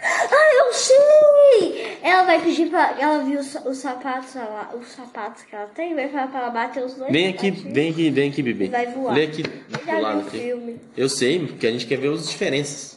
Ah, 0.00 0.54
eu 0.66 0.72
sei! 0.72 1.98
Ela 2.02 2.22
vai 2.24 2.40
pedir 2.42 2.68
pra. 2.70 2.96
Ela 2.98 3.24
viu 3.24 3.40
os, 3.40 3.54
os 3.66 3.78
sapatos 3.78 4.34
lá, 4.34 4.70
os 4.80 4.86
sapatos 4.88 5.42
que 5.42 5.54
ela 5.54 5.66
tem, 5.66 5.94
vai 5.94 6.08
falar 6.08 6.28
pra 6.28 6.40
ela 6.40 6.50
bater 6.50 6.84
os 6.84 6.94
dois. 6.94 7.10
Vem 7.12 7.28
aqui, 7.28 7.50
vem 7.50 7.90
aqui, 7.90 8.10
vem 8.10 8.30
aqui, 8.30 8.42
Bibi. 8.42 8.68
Vai 8.68 8.86
voar. 8.86 9.14
Lê 9.14 9.24
aqui 9.24 9.42
Eu 9.44 9.84
já 9.84 10.12
vi 10.14 10.20
aqui. 10.20 10.38
filme. 10.38 10.80
Eu 10.96 11.08
sei, 11.08 11.46
porque 11.46 11.66
a 11.66 11.70
gente 11.72 11.86
quer 11.86 11.96
ver 11.98 12.12
as 12.12 12.28
diferenças. 12.28 12.96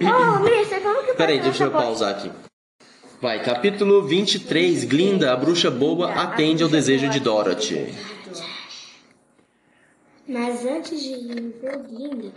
Oh, 0.00 0.38
Mister, 0.40 0.80
como 0.82 1.04
que 1.04 1.14
Peraí, 1.14 1.40
deixa 1.40 1.64
eu 1.64 1.70
pausar 1.70 2.10
aqui. 2.16 2.30
Vai, 3.20 3.42
capítulo 3.42 4.02
23. 4.02 4.84
Glinda, 4.84 5.32
a 5.32 5.36
bruxa 5.36 5.70
boa, 5.70 6.12
atende 6.12 6.62
ao 6.62 6.68
desejo 6.68 7.08
de 7.08 7.20
Dorothy. 7.20 7.94
Mas 10.26 10.64
antes 10.66 11.00
de 11.02 11.10
ir 11.10 11.54
ver 11.60 11.78
Glinda? 11.78 12.32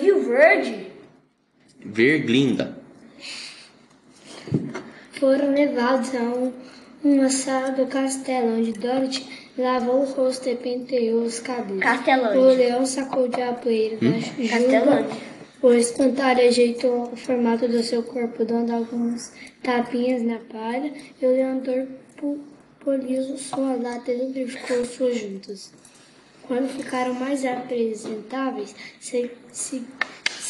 Viu 0.00 0.22
verde? 0.28 0.92
Ver 1.84 2.20
Glinda. 2.20 2.76
foram 5.18 5.52
levados 5.54 6.14
a 6.14 6.20
um- 6.20 6.52
uma 7.02 7.28
sala 7.30 7.70
do 7.70 7.86
castelo, 7.86 8.58
onde 8.58 8.72
Dorothy 8.72 9.26
lavou 9.56 10.02
o 10.02 10.04
rosto 10.04 10.48
e 10.48 10.54
penteou 10.56 11.22
os 11.22 11.38
cabelos. 11.38 11.82
Castelândia. 11.82 12.40
O 12.40 12.44
leão 12.54 12.84
sacudiu 12.86 13.48
a 13.48 13.52
poeira 13.54 13.96
da 13.96 14.18
juba. 14.18 14.48
Castelândia. 14.48 15.16
O 15.62 15.72
espantalho 15.72 16.46
ajeitou 16.46 17.10
o 17.12 17.16
formato 17.16 17.66
do 17.66 17.82
seu 17.82 18.02
corpo, 18.02 18.44
dando 18.44 18.72
algumas 18.72 19.32
tapinhas 19.62 20.22
na 20.22 20.38
palha, 20.38 20.92
e 21.20 21.26
o 21.26 21.30
leandor 21.30 21.86
poliu 22.80 23.38
sua 23.38 23.74
lata 23.76 24.12
e 24.12 24.18
lubrificou 24.22 24.84
suas 24.84 25.16
juntas. 25.18 25.72
Quando 26.46 26.68
ficaram 26.68 27.14
mais 27.14 27.44
apresentáveis, 27.44 28.74
se, 29.00 29.30
se- 29.50 29.82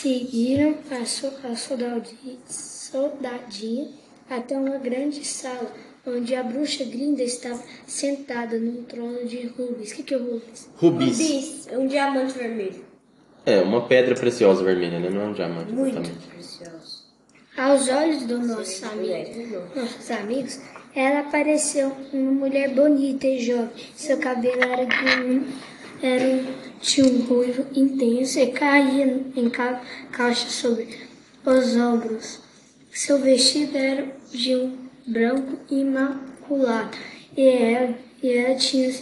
seguiram 0.00 0.74
a, 0.90 1.04
so, 1.04 1.32
a 1.44 1.56
soldadi- 1.56 2.38
soldadinha 2.48 3.88
até 4.28 4.56
uma 4.56 4.76
grande 4.78 5.24
sala, 5.24 5.72
onde 6.06 6.35
a 6.35 6.42
bruxa 6.42 6.85
Glinda 6.85 7.22
estava 7.22 7.62
sentada 7.87 8.59
num 8.59 8.82
trono 8.85 9.24
de 9.26 9.46
rubis. 9.46 9.92
O 9.92 9.94
que, 9.96 10.02
que 10.02 10.14
é 10.14 10.18
rubis? 10.18 10.68
Rubis. 10.76 11.18
Bis, 11.18 11.68
um 11.72 11.87
diamante 11.87 12.35
vermelho. 12.37 12.85
É, 13.44 13.61
uma 13.62 13.87
pedra 13.87 14.14
preciosa 14.14 14.62
vermelha, 14.62 14.98
né? 14.98 15.09
Não 15.09 15.22
é 15.22 15.24
um 15.26 15.32
diamante, 15.32 15.72
Muito 15.72 15.98
exatamente. 15.98 16.26
precioso. 16.28 17.06
Aos 17.56 17.88
olhos 17.88 18.22
dos 18.24 18.46
nossos 18.46 18.82
amigos, 18.82 19.74
nossos 19.74 20.11
amigos, 20.11 20.61
ela 20.94 21.22
pareceu 21.30 21.90
uma 22.12 22.32
mulher 22.32 22.74
bonita 22.74 23.26
e 23.26 23.38
jovem. 23.40 23.70
Seu 23.94 24.18
cabelo 24.18 24.62
era 24.62 24.85
de 24.85 25.22
um, 25.22 25.46
era 26.02 26.24
um, 26.24 26.44
um 27.02 27.20
ruivo 27.26 27.66
intenso 27.74 28.38
e 28.38 28.46
caía 28.52 29.22
em 29.37 29.50
ca, 29.50 29.82
caixa 30.12 30.48
sobre 30.48 30.88
os 31.44 31.76
ombros. 31.76 32.40
Seu 32.90 33.18
vestido 33.20 33.76
era 33.76 34.16
de 34.32 34.56
um 34.56 34.76
branco 35.06 35.59
imaculado 35.70 36.96
e 37.37 37.46
ela, 37.48 37.94
e 38.22 38.30
ela 38.32 38.54
tinha, 38.56 38.92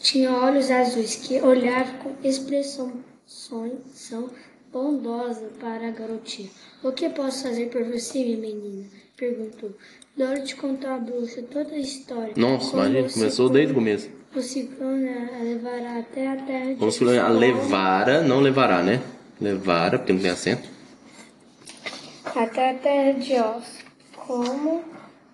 tinha 0.00 0.30
olhos 0.32 0.70
azuis 0.70 1.16
que 1.16 1.40
olhavam 1.40 1.98
com 1.98 2.28
expressão 2.28 2.92
são 3.26 4.30
bondosa 4.72 5.48
para 5.60 5.88
a 5.88 5.90
garotinha. 5.90 6.50
O 6.82 6.92
que 6.92 7.08
posso 7.08 7.44
fazer 7.44 7.66
por 7.66 7.84
você, 7.84 8.18
minha 8.24 8.36
menina? 8.38 8.86
Perguntou. 9.16 9.72
Dorothy 10.16 10.56
contou 10.56 10.90
à 10.90 10.98
bruxa 10.98 11.42
toda 11.42 11.74
a 11.74 11.78
história. 11.78 12.32
Nossa, 12.36 12.72
imagina, 12.76 13.08
começou 13.08 13.30
ciclone- 13.30 13.52
desde 13.54 13.72
o 13.72 13.74
começo. 13.74 14.10
O 14.34 14.42
ciclone 14.42 15.08
a 15.08 15.42
levará 15.42 15.98
até 16.00 16.26
a 16.26 16.36
terra 16.36 16.72
de 16.72 16.76
fosse 16.76 17.04
a 17.18 17.28
levara, 17.28 18.20
não 18.22 18.40
levará, 18.40 18.82
né? 18.82 19.00
Levara, 19.40 19.98
porque 19.98 20.12
não 20.12 20.20
tem 20.20 20.30
acento. 20.30 20.68
Até 22.34 22.70
a 22.70 22.74
terra 22.74 23.12
de 23.12 23.34
Oz. 23.34 23.84
Como 24.16 24.82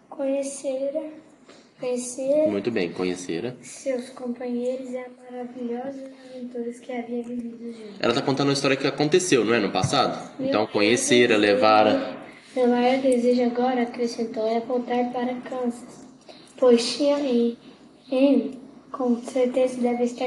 conhecer, 0.09 1.13
conhecer 1.79 2.47
Muito 2.49 2.71
bem, 2.71 2.93
conhecera. 2.93 3.57
seus 3.63 4.11
companheiros 4.11 4.91
e 4.91 4.99
as 4.99 5.07
maravilhosas 5.31 6.11
aventuras 6.29 6.79
que 6.81 6.93
havia 6.93 7.23
vivido 7.23 7.73
juntos. 7.73 7.95
Ela 8.01 8.13
tá 8.13 8.21
contando 8.21 8.49
uma 8.49 8.53
história 8.53 8.77
que 8.77 8.87
aconteceu, 8.87 9.45
não 9.47 9.55
é? 9.55 9.61
No 9.61 9.71
passado? 9.71 10.31
Então, 10.39 10.67
conhecera, 10.67 11.39
levara. 11.39 12.19
Meu 12.55 12.69
maior 12.69 13.01
desejo 13.01 13.45
agora, 13.45 13.83
acrescentou, 13.83 14.47
é 14.47 14.61
voltar 14.61 15.11
para 15.13 15.35
Kansas, 15.37 16.05
pois 16.59 16.97
tinha 16.97 17.19
em, 17.21 17.57
em 18.11 18.60
com 18.93 19.21
certeza 19.23 19.81
deve 19.81 20.05
estar 20.05 20.27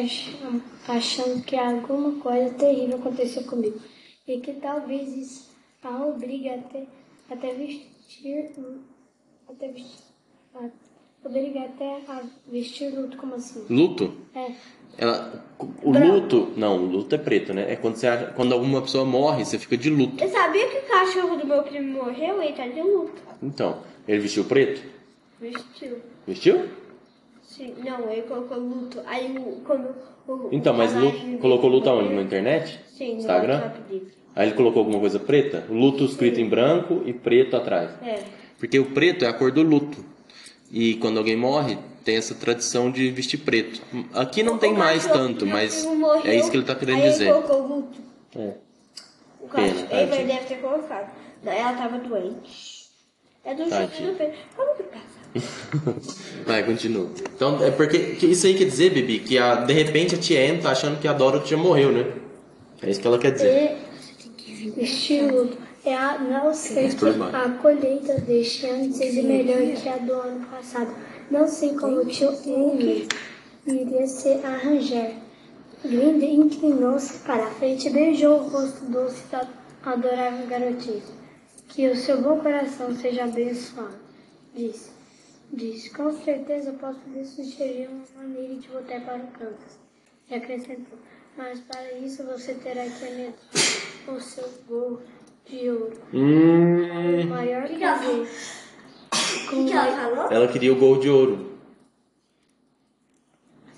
achando 0.87 1.43
que 1.43 1.55
alguma 1.55 2.19
coisa 2.21 2.53
terrível 2.53 2.97
aconteceu 2.97 3.43
comigo 3.43 3.79
e 4.27 4.39
que 4.39 4.53
talvez 4.53 5.15
isso 5.15 5.53
a 5.83 6.05
obrigue 6.05 6.49
até, 6.49 6.85
até 7.29 7.53
vestir 7.53 8.51
até 9.49 9.67
vestir, 9.67 10.03
a, 10.55 11.65
até 11.65 12.01
a 12.07 12.21
vestir 12.47 12.93
luto, 12.93 13.17
como 13.17 13.35
assim? 13.35 13.65
Luto? 13.69 14.13
É. 14.35 14.51
Ela, 14.97 15.43
o 15.81 15.91
Branco. 15.91 16.13
luto, 16.13 16.53
não, 16.55 16.77
o 16.77 16.85
luto 16.85 17.15
é 17.15 17.17
preto, 17.17 17.53
né? 17.53 17.71
É 17.71 17.75
quando, 17.75 17.95
você, 17.95 18.07
quando 18.35 18.53
alguma 18.53 18.81
pessoa 18.81 19.03
morre, 19.03 19.43
você 19.43 19.57
fica 19.57 19.75
de 19.75 19.89
luto. 19.89 20.23
Eu 20.23 20.29
sabia 20.29 20.67
que 20.69 20.77
o 20.77 20.87
cachorro 20.87 21.35
do 21.35 21.47
meu 21.47 21.63
primo 21.63 22.03
morreu 22.03 22.41
e 22.41 22.47
ele 22.47 22.53
tá 22.55 22.67
de 22.67 22.81
luto. 22.81 23.21
Então, 23.41 23.81
ele 24.07 24.19
vestiu 24.19 24.45
preto? 24.45 24.83
Vestiu. 25.39 25.97
Vestiu? 26.27 26.69
Sim, 27.55 27.73
não, 27.83 28.09
ele 28.11 28.23
colocou 28.23 28.57
luto. 28.57 28.99
Aí 29.05 29.37
o- 29.37 29.61
quando 29.65 29.95
o. 30.27 30.49
Então, 30.51 30.73
o 30.73 30.77
mas 30.77 30.93
luto, 30.93 31.37
colocou 31.39 31.69
luto 31.69 31.89
aonde? 31.89 32.13
Na 32.13 32.21
internet? 32.21 32.79
Sim, 32.97 33.13
no 33.13 33.19
Instagram? 33.19 33.55
WhatsApp 33.55 33.81
dele. 33.89 34.07
Aí 34.35 34.47
ele 34.47 34.55
colocou 34.55 34.79
alguma 34.79 34.99
coisa 34.99 35.19
preta? 35.19 35.63
Luto 35.69 36.03
escrito 36.05 36.39
em 36.41 36.49
branco 36.49 37.03
e 37.05 37.13
preto 37.13 37.55
atrás. 37.55 37.91
É. 38.01 38.23
Porque 38.57 38.79
o 38.79 38.85
preto 38.85 39.23
é 39.25 39.27
a 39.27 39.33
cor 39.33 39.51
do 39.51 39.61
luto. 39.61 40.03
E 40.71 40.95
quando 40.95 41.17
alguém 41.19 41.35
morre, 41.37 41.77
tem 42.03 42.15
essa 42.15 42.33
tradição 42.33 42.89
de 42.89 43.11
vestir 43.11 43.37
preto. 43.41 43.81
Aqui 44.13 44.41
não 44.41 44.57
tem 44.57 44.73
O 44.73 44.77
mais 44.77 45.05
cachorro 45.05 45.27
do 45.27 45.33
tanto, 45.33 45.45
mas 45.45 45.85
morreu, 45.85 46.25
é 46.25 46.35
isso 46.35 46.49
que 46.49 46.57
ele 46.57 46.65
tá 46.65 46.73
querendo 46.73 47.03
aí 47.03 47.09
dizer. 47.11 47.25
Ele 47.29 47.33
colocou 47.33 47.67
luto. 47.67 47.99
É. 48.35 48.53
O 49.39 49.47
Pena, 49.47 49.67
cachorro, 49.67 49.87
tadinho. 49.89 50.15
ele 50.15 50.23
deve 50.33 50.45
ter 50.47 50.55
colocado. 50.57 51.13
Ela 51.45 51.73
tava 51.73 51.97
doente. 51.99 52.83
É 53.45 53.53
do 53.53 53.69
jeito 53.69 54.01
do 54.11 54.17
Pedro. 54.17 54.37
Como 54.55 54.75
que 54.75 54.83
passa? 54.83 55.22
Vai, 56.45 56.63
continua. 56.63 57.09
Então, 57.35 57.63
é 57.63 57.71
porque 57.71 58.15
que 58.15 58.27
isso 58.27 58.45
aí 58.45 58.55
quer 58.55 58.65
dizer, 58.65 58.91
Bibi, 58.91 59.19
que 59.19 59.37
a, 59.37 59.55
de 59.55 59.73
repente 59.73 60.15
a 60.15 60.17
tia 60.17 60.49
Anne 60.49 60.61
tá 60.61 60.71
achando 60.71 60.99
que 60.99 61.07
a 61.07 61.13
Dorothy 61.13 61.51
já 61.51 61.57
morreu, 61.57 61.91
né? 61.91 62.05
É 62.81 62.89
isso 62.89 63.01
que 63.01 63.07
ela 63.07 63.17
quer 63.17 63.31
dizer. 63.31 63.77
E 64.45 64.69
vestir 64.71 65.31
luto 65.31 65.57
é 65.85 65.95
a 65.95 66.17
não 66.19 66.53
ser 66.53 66.93
que 66.95 67.05
a 67.05 67.49
colheita 67.61 68.19
deste 68.21 68.65
ano 68.65 68.93
seja 68.93 69.21
melhor 69.21 69.59
que 69.75 69.89
a 69.89 69.97
do 69.97 70.13
ano 70.13 70.45
passado. 70.47 70.93
Não 71.29 71.47
sei 71.47 71.73
como 71.73 72.01
o 72.01 72.05
tio 72.05 72.31
Henry 72.45 73.07
iria 73.65 74.07
se 74.07 74.29
arranjar. 74.45 75.11
Glinda 75.83 76.25
inclinou-se 76.25 77.19
para 77.19 77.45
a 77.45 77.51
frente 77.51 77.87
e 77.87 77.91
beijou 77.91 78.39
o 78.39 78.49
rosto 78.49 78.85
doce 78.85 79.23
da 79.29 79.45
adorável 79.83 80.47
garotinha. 80.47 81.01
Que 81.67 81.89
o 81.89 81.95
seu 81.95 82.21
bom 82.21 82.39
coração 82.39 82.95
seja 82.95 83.25
abençoado, 83.25 83.95
disse. 84.55 84.92
Disse, 85.55 85.91
com 85.91 86.11
certeza 86.11 86.71
posso 86.73 86.99
lhe 87.13 87.23
sugerir 87.23 87.87
uma 87.87 88.23
maneira 88.23 88.55
de 88.55 88.67
voltar 88.69 88.99
para 89.01 89.17
o 89.17 89.27
Kansas. 89.37 89.79
E 90.29 90.33
acrescentou, 90.35 90.97
mas 91.37 91.59
para 91.59 91.91
isso 91.93 92.23
você 92.23 92.55
terá 92.55 92.83
que 92.85 93.05
aumentar 93.05 93.37
o 94.07 94.19
seu 94.19 94.49
gol 94.67 95.01
de 95.45 95.69
ouro. 95.69 95.93
Hum, 96.13 97.21
O 97.21 97.27
maior 97.27 97.67
que 97.67 97.83
ela 97.83 97.97
prazer. 97.99 98.27
O 99.45 99.49
Com 99.49 99.65
que 99.67 99.73
o 99.73 99.77
ela 99.77 99.83
mai- 99.95 99.95
falou? 100.15 100.31
ela 100.31 100.47
queria 100.47 100.73
o 100.73 100.75
gol 100.75 100.99
de 100.99 101.09
ouro. 101.09 101.51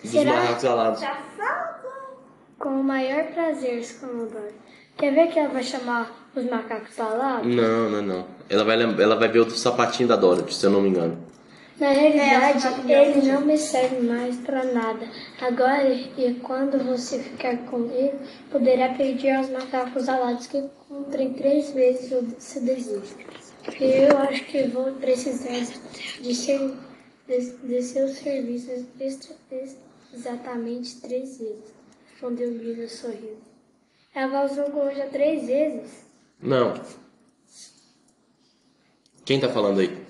Dos 0.01 0.11
Será? 0.11 0.31
barracos 0.33 0.65
alados. 0.65 1.01
Com 2.57 2.69
o 2.69 2.83
maior 2.83 3.25
prazer, 3.33 3.79
exclamou 3.79 4.27
Dory. 4.27 4.53
Quer 4.97 5.13
ver 5.13 5.27
que 5.27 5.38
ela 5.39 5.49
vai 5.49 5.63
chamar 5.63 6.29
os 6.33 6.45
macacos 6.45 6.97
alados? 6.99 7.53
Não, 7.53 7.89
não, 7.89 8.01
não. 8.01 8.27
Ela 8.49 8.63
vai, 8.63 8.81
ela 8.81 9.15
vai 9.17 9.27
ver 9.27 9.39
o 9.39 9.49
sapatinho 9.51 10.07
da 10.07 10.15
Dorothy, 10.15 10.53
se 10.53 10.65
eu 10.65 10.69
não 10.69 10.81
me 10.81 10.88
engano. 10.89 11.17
Na 11.79 11.89
realidade, 11.91 12.65
É, 12.67 12.71
tá 12.71 12.89
ele 12.89 13.31
não 13.31 13.41
me 13.41 13.57
serve 13.57 13.99
mais 13.99 14.38
para 14.38 14.63
nada. 14.63 15.05
Agora, 15.41 15.89
e 15.93 16.39
quando 16.41 16.81
você 16.85 17.19
ficar 17.19 17.57
com 17.69 17.91
ele, 17.91 18.13
poderá 18.49 18.93
pedir 18.93 19.31
aos 19.31 19.49
macacos 19.49 20.07
alados 20.07 20.47
que 20.47 20.63
cumprem 20.88 21.33
três 21.33 21.71
vezes 21.71 22.11
o 22.13 22.25
seu 22.39 22.61
desejo. 22.61 23.03
Eu 23.79 24.17
acho 24.19 24.45
que 24.45 24.63
vou 24.67 24.93
precisar 24.93 25.59
de, 26.21 26.33
ser, 26.33 26.59
de, 27.27 27.51
de 27.57 27.81
seus 27.81 28.11
serviços 28.19 28.85
extra, 28.99 29.35
ex- 29.51 29.75
exatamente 30.13 31.01
três 31.01 31.38
vezes, 31.39 31.73
respondeu 32.11 32.51
Lila 32.51 32.88
sorrindo. 32.88 33.43
Ela 34.13 34.45
usou 34.45 34.71
hoje 34.73 34.97
já 34.97 35.07
três 35.07 35.45
vezes. 35.47 36.05
Não. 36.39 36.73
Quem 39.25 39.39
tá 39.41 39.49
falando 39.49 39.79
aí? 39.81 40.04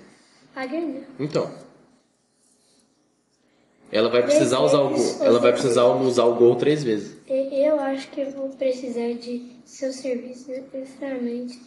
A. 0.56 0.64
Então. 1.20 1.50
Ela 3.92 4.08
vai 4.08 4.22
precisar 4.22 4.60
usar 4.60 4.80
o 4.80 4.88
gol. 4.88 5.16
Ela 5.20 5.38
vai 5.38 5.52
precisar 5.52 5.84
usar 5.84 6.24
o 6.24 6.34
gol 6.34 6.56
três 6.56 6.82
vezes. 6.82 7.16
E- 7.28 7.64
Eu 7.66 7.78
acho 7.78 8.10
que 8.10 8.24
vou 8.24 8.48
precisar 8.48 9.12
de 9.14 9.52
seu 9.64 9.92
serviço 9.92 10.50
extremamente 10.74 11.60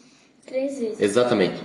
três 0.46 0.80
vezes. 0.80 1.00
Exatamente. 1.00 1.64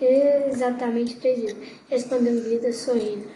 Exatamente 0.00 1.16
três 1.16 1.40
vezes. 1.40 1.58
Respondeu 1.90 2.40
Vida 2.42 2.72
sorrindo. 2.72 3.28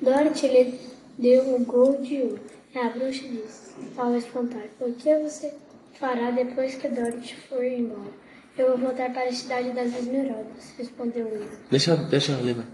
Dorothy 0.00 0.48
lhe 0.48 0.80
deu 1.18 1.54
o 1.54 1.64
gol 1.64 2.00
de 2.02 2.20
ouro. 2.22 2.40
A 2.74 2.88
bruxa 2.88 3.26
disse, 3.28 3.72
ao 3.96 4.14
espantar, 4.16 4.64
o 4.80 4.92
que 4.92 5.14
você 5.18 5.52
fará 5.98 6.30
depois 6.30 6.74
que 6.74 6.88
Dorothy 6.88 7.34
for 7.48 7.64
embora? 7.64 8.21
Eu 8.56 8.68
vou 8.68 8.78
voltar 8.78 9.10
para 9.12 9.24
a 9.28 9.32
cidade 9.32 9.70
das 9.70 9.94
Esmeraldas, 9.96 10.74
respondeu 10.76 11.24
Vida. 11.24 11.58
Deixa, 11.70 11.96
deixa 11.96 12.32
ela 12.32 12.42
levar. 12.42 12.66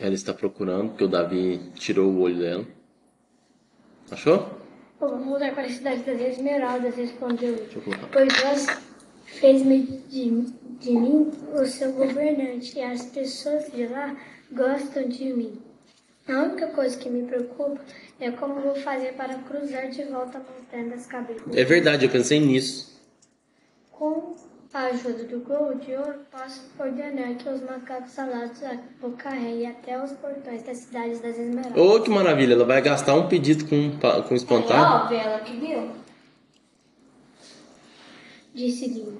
Ela 0.00 0.14
está 0.14 0.32
procurando, 0.32 0.88
porque 0.88 1.04
o 1.04 1.08
Davi 1.08 1.58
tirou 1.74 2.10
o 2.10 2.20
olho 2.20 2.38
dela. 2.38 2.66
Achou? 4.10 4.58
Eu 5.00 5.08
vou 5.08 5.18
voltar 5.20 5.54
para 5.54 5.64
a 5.64 5.70
cidade 5.70 6.02
das 6.02 6.20
Esmeraldas, 6.20 6.96
respondeu 6.96 7.54
eu 7.56 7.82
colocar. 7.82 8.08
Pois 8.10 8.32
Deus 8.32 8.66
fez-me 9.26 9.82
de, 10.08 10.30
de 10.80 10.90
mim 10.92 11.30
o 11.52 11.66
seu 11.66 11.92
governante, 11.92 12.78
e 12.78 12.82
as 12.82 13.04
pessoas 13.06 13.70
de 13.70 13.86
lá 13.86 14.16
gostam 14.50 15.08
de 15.08 15.32
mim. 15.34 15.71
A 16.28 16.42
única 16.42 16.68
coisa 16.68 16.96
que 16.96 17.08
me 17.10 17.24
preocupa 17.26 17.80
é 18.20 18.30
como 18.30 18.60
vou 18.60 18.74
fazer 18.76 19.14
para 19.14 19.34
cruzar 19.38 19.90
de 19.90 20.04
volta 20.04 20.38
a 20.38 20.40
montanha 20.40 20.88
das 20.96 21.06
cabeças. 21.06 21.42
É 21.56 21.64
verdade, 21.64 22.04
eu 22.06 22.10
pensei 22.10 22.38
nisso. 22.38 22.92
Com 23.90 24.36
a 24.72 24.84
ajuda 24.86 25.24
do 25.24 25.40
gol 25.40 25.74
de 25.74 25.94
ouro, 25.94 26.20
posso 26.30 26.62
ordenar 26.78 27.34
que 27.36 27.48
os 27.48 27.60
macacos 27.62 28.16
alados 28.18 28.60
o 29.02 29.10
carreguem 29.10 29.66
até 29.68 30.02
os 30.02 30.12
portões 30.12 30.62
das 30.62 30.78
cidades 30.78 31.20
das 31.20 31.36
Esmeraldas. 31.38 31.76
Oh, 31.76 32.00
que 32.00 32.08
maravilha! 32.08 32.54
Ela 32.54 32.64
vai 32.64 32.80
gastar 32.80 33.14
um 33.14 33.28
pedido 33.28 33.64
com, 33.66 33.90
com 33.98 34.34
É 34.34 34.36
espantalho. 34.36 35.04
óbvio, 35.04 35.18
ela 35.18 35.40
que 35.40 35.56
deu. 35.56 35.90
disse 38.54 38.86
Lina, 38.86 39.18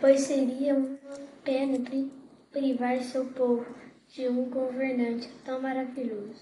pois 0.00 0.20
seria 0.20 0.74
uma 0.74 0.96
pena 1.42 1.78
pri- 1.80 2.10
privar 2.52 2.98
seu 3.02 3.24
povo 3.26 3.66
de 4.14 4.28
um 4.28 4.44
governante 4.44 5.28
tão 5.44 5.60
maravilhoso. 5.60 6.34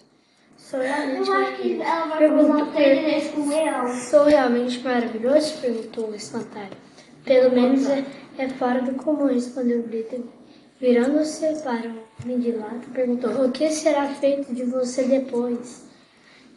Sou 0.57 0.81
realmente 0.81 1.29
Eu 1.29 1.35
acho 1.35 1.57
que 1.63 1.75
maravilhoso. 1.75 1.83
ela 1.83 2.07
vai 2.07 2.19
Perguntou- 2.19 2.67
vezes 2.73 3.31
com 3.33 3.49
leão. 3.49 3.89
Sou 3.97 4.25
realmente 4.25 4.79
maravilhoso? 4.81 5.59
perguntou 5.61 6.11
o 6.11 6.15
espantalho. 6.15 6.77
Pelo 7.25 7.55
menos 7.55 7.87
é, 7.89 8.05
é 8.39 8.49
fora 8.49 8.83
do 8.83 8.95
comum, 8.95 9.27
respondeu 9.27 9.83
Brita. 9.83 10.19
Virando-se 10.81 11.63
para 11.63 11.89
o 11.89 12.03
homem 12.25 12.41
de 12.41 12.53
lado, 12.53 12.91
perguntou: 12.93 13.31
O 13.47 13.53
que 13.53 13.71
será 13.71 14.09
feito 14.09 14.53
de 14.53 14.65
você 14.65 15.05
depois 15.05 15.87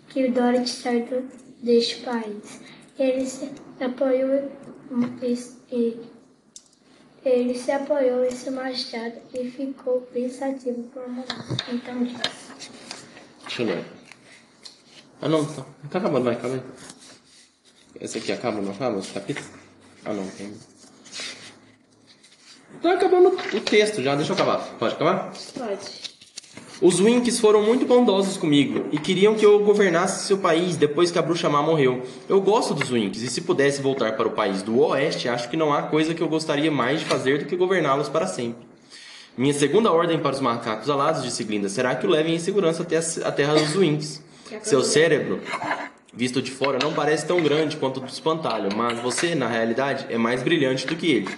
que 0.09 0.25
o 0.25 0.31
Dorothy 0.31 0.67
sair 0.69 1.23
deste 1.61 2.01
país? 2.03 2.59
Ele 2.97 3.25
se 3.25 3.51
apoiou 3.79 4.49
e- 5.71 5.97
ele 7.29 7.57
se 7.57 7.71
apoiou 7.71 8.23
em 8.23 8.31
seu 8.31 8.51
machado 8.51 9.15
e 9.33 9.49
ficou 9.49 10.01
pensativo 10.01 10.83
por 10.93 11.03
um 11.03 11.09
momento. 11.09 11.55
Então 11.71 12.03
disse: 12.03 12.71
Deixa 13.41 13.61
eu 13.63 13.67
ler. 13.67 13.85
Ah, 15.21 15.29
não, 15.29 15.45
tá, 15.45 15.65
tá 15.89 15.97
acabando, 15.99 16.25
vai, 16.25 16.35
acaba 16.35 16.55
aí. 16.55 16.61
Esse 17.99 18.17
aqui 18.17 18.31
acaba, 18.31 18.61
não 18.61 18.71
acaba? 18.71 18.99
Esse 18.99 19.13
capítulo? 19.13 19.47
Ah, 20.03 20.13
não, 20.13 20.27
tem. 20.31 20.53
Tá 22.81 22.93
acabando 22.93 23.29
o 23.29 23.61
texto 23.61 24.03
já, 24.03 24.15
deixa 24.15 24.31
eu 24.31 24.35
acabar. 24.35 24.59
Pode 24.77 24.95
acabar? 24.95 25.31
Pode. 25.57 26.14
Os 26.81 26.99
Winks 26.99 27.39
foram 27.39 27.61
muito 27.61 27.85
bondosos 27.85 28.35
comigo 28.35 28.87
e 28.91 28.97
queriam 28.97 29.33
que 29.33 29.45
eu 29.45 29.59
governasse 29.59 30.27
seu 30.27 30.37
país 30.37 30.75
depois 30.75 31.09
que 31.09 31.17
a 31.17 31.21
bruxa 31.21 31.49
má 31.49 31.61
morreu. 31.61 32.03
Eu 32.27 32.41
gosto 32.41 32.73
dos 32.73 32.89
Winks 32.89 33.21
e 33.21 33.29
se 33.29 33.41
pudesse 33.41 33.81
voltar 33.81 34.17
para 34.17 34.27
o 34.27 34.31
país 34.31 34.61
do 34.61 34.81
Oeste, 34.81 35.29
acho 35.29 35.49
que 35.49 35.55
não 35.55 35.73
há 35.73 35.83
coisa 35.83 36.13
que 36.13 36.21
eu 36.21 36.27
gostaria 36.27 36.69
mais 36.69 36.99
de 36.99 37.05
fazer 37.05 37.39
do 37.39 37.45
que 37.45 37.55
governá-los 37.55 38.09
para 38.09 38.27
sempre. 38.27 38.67
Minha 39.37 39.53
segunda 39.53 39.89
ordem 39.89 40.19
para 40.19 40.35
os 40.35 40.41
macacos 40.41 40.89
alados, 40.89 41.23
disse 41.23 41.45
Glinda, 41.45 41.69
será 41.69 41.95
que 41.95 42.05
o 42.05 42.09
levem 42.09 42.35
em 42.35 42.39
segurança 42.39 42.83
até 42.83 42.97
a, 42.97 43.27
a 43.27 43.31
terra 43.31 43.53
dos 43.53 43.73
Winks. 43.73 44.21
Seu 44.61 44.83
cérebro, 44.83 45.39
visto 46.13 46.41
de 46.41 46.51
fora, 46.51 46.77
não 46.81 46.93
parece 46.93 47.25
tão 47.25 47.41
grande 47.41 47.77
quanto 47.77 47.97
o 47.97 47.99
do 48.01 48.09
espantalho, 48.09 48.69
mas 48.75 48.99
você, 48.99 49.33
na 49.33 49.47
realidade, 49.47 50.05
é 50.09 50.17
mais 50.17 50.43
brilhante 50.43 50.85
do 50.85 50.95
que 50.95 51.07
ele. 51.07 51.29